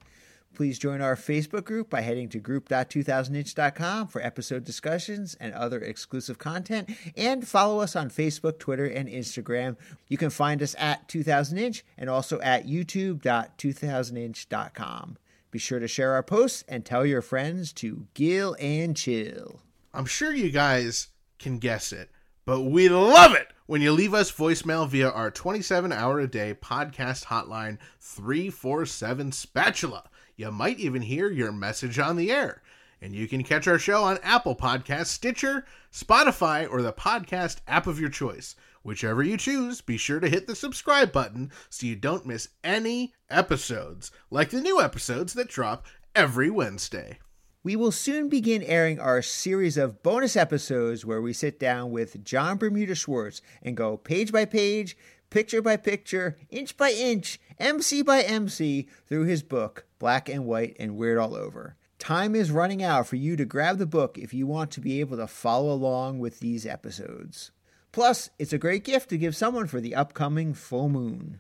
[0.54, 6.38] Please join our Facebook group by heading to group.2000inch.com for episode discussions and other exclusive
[6.38, 9.76] content, and follow us on Facebook, Twitter, and Instagram.
[10.08, 15.18] You can find us at 2000inch and also at youtube.2000inch.com.
[15.50, 19.62] Be sure to share our posts and tell your friends to gill and chill.
[19.94, 22.10] I'm sure you guys can guess it,
[22.46, 26.56] but we love it when you leave us voicemail via our 27 hour a day
[26.60, 30.04] podcast hotline 347 Spatula.
[30.36, 32.64] You might even hear your message on the air.
[33.02, 37.86] And you can catch our show on Apple Podcasts, Stitcher, Spotify, or the podcast app
[37.86, 38.56] of your choice.
[38.82, 43.14] Whichever you choose, be sure to hit the subscribe button so you don't miss any
[43.30, 47.20] episodes, like the new episodes that drop every Wednesday.
[47.64, 52.24] We will soon begin airing our series of bonus episodes where we sit down with
[52.26, 54.98] John Bermuda Schwartz and go page by page,
[55.34, 60.76] picture by picture, inch by inch, MC by MC through his book, Black and White
[60.78, 61.76] and Weird All Over.
[61.98, 65.00] Time is running out for you to grab the book if you want to be
[65.00, 67.50] able to follow along with these episodes.
[67.92, 71.40] Plus, it's a great gift to give someone for the upcoming full moon.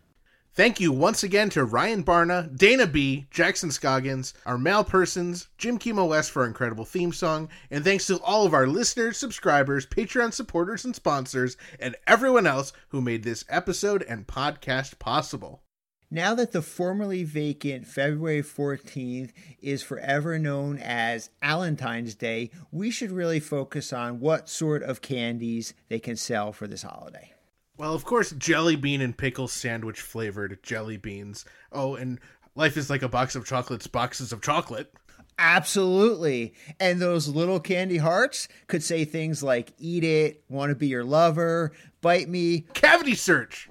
[0.55, 5.79] Thank you once again to Ryan Barna, Dana B, Jackson Scoggins, our male persons, Jim
[5.79, 9.87] Kimo West for our incredible theme song, and thanks to all of our listeners, subscribers,
[9.87, 15.63] Patreon supporters, and sponsors, and everyone else who made this episode and podcast possible.
[16.11, 23.09] Now that the formerly vacant February 14th is forever known as Valentine's Day, we should
[23.09, 27.32] really focus on what sort of candies they can sell for this holiday.
[27.75, 31.43] Well, of course, jelly bean and pickle sandwich flavored jelly beans.
[31.71, 32.19] Oh, and
[32.55, 34.93] life is like a box of chocolates, boxes of chocolate.
[35.39, 36.53] Absolutely.
[36.79, 41.03] And those little candy hearts could say things like eat it, want to be your
[41.03, 41.71] lover,
[42.01, 42.67] bite me.
[42.73, 43.67] Cavity search.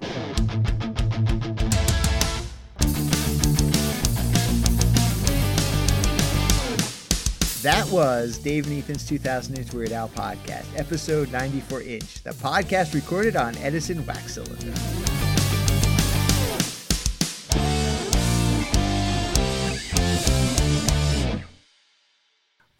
[7.63, 13.55] That was Dave 2000 Inch Weird Al podcast, episode 94 inch, the podcast recorded on
[13.59, 14.73] Edison Wax Cylinder.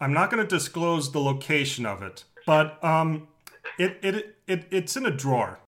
[0.02, 3.28] I'm not going to disclose the location of it, but um,
[3.78, 5.60] it, it it it's in a drawer.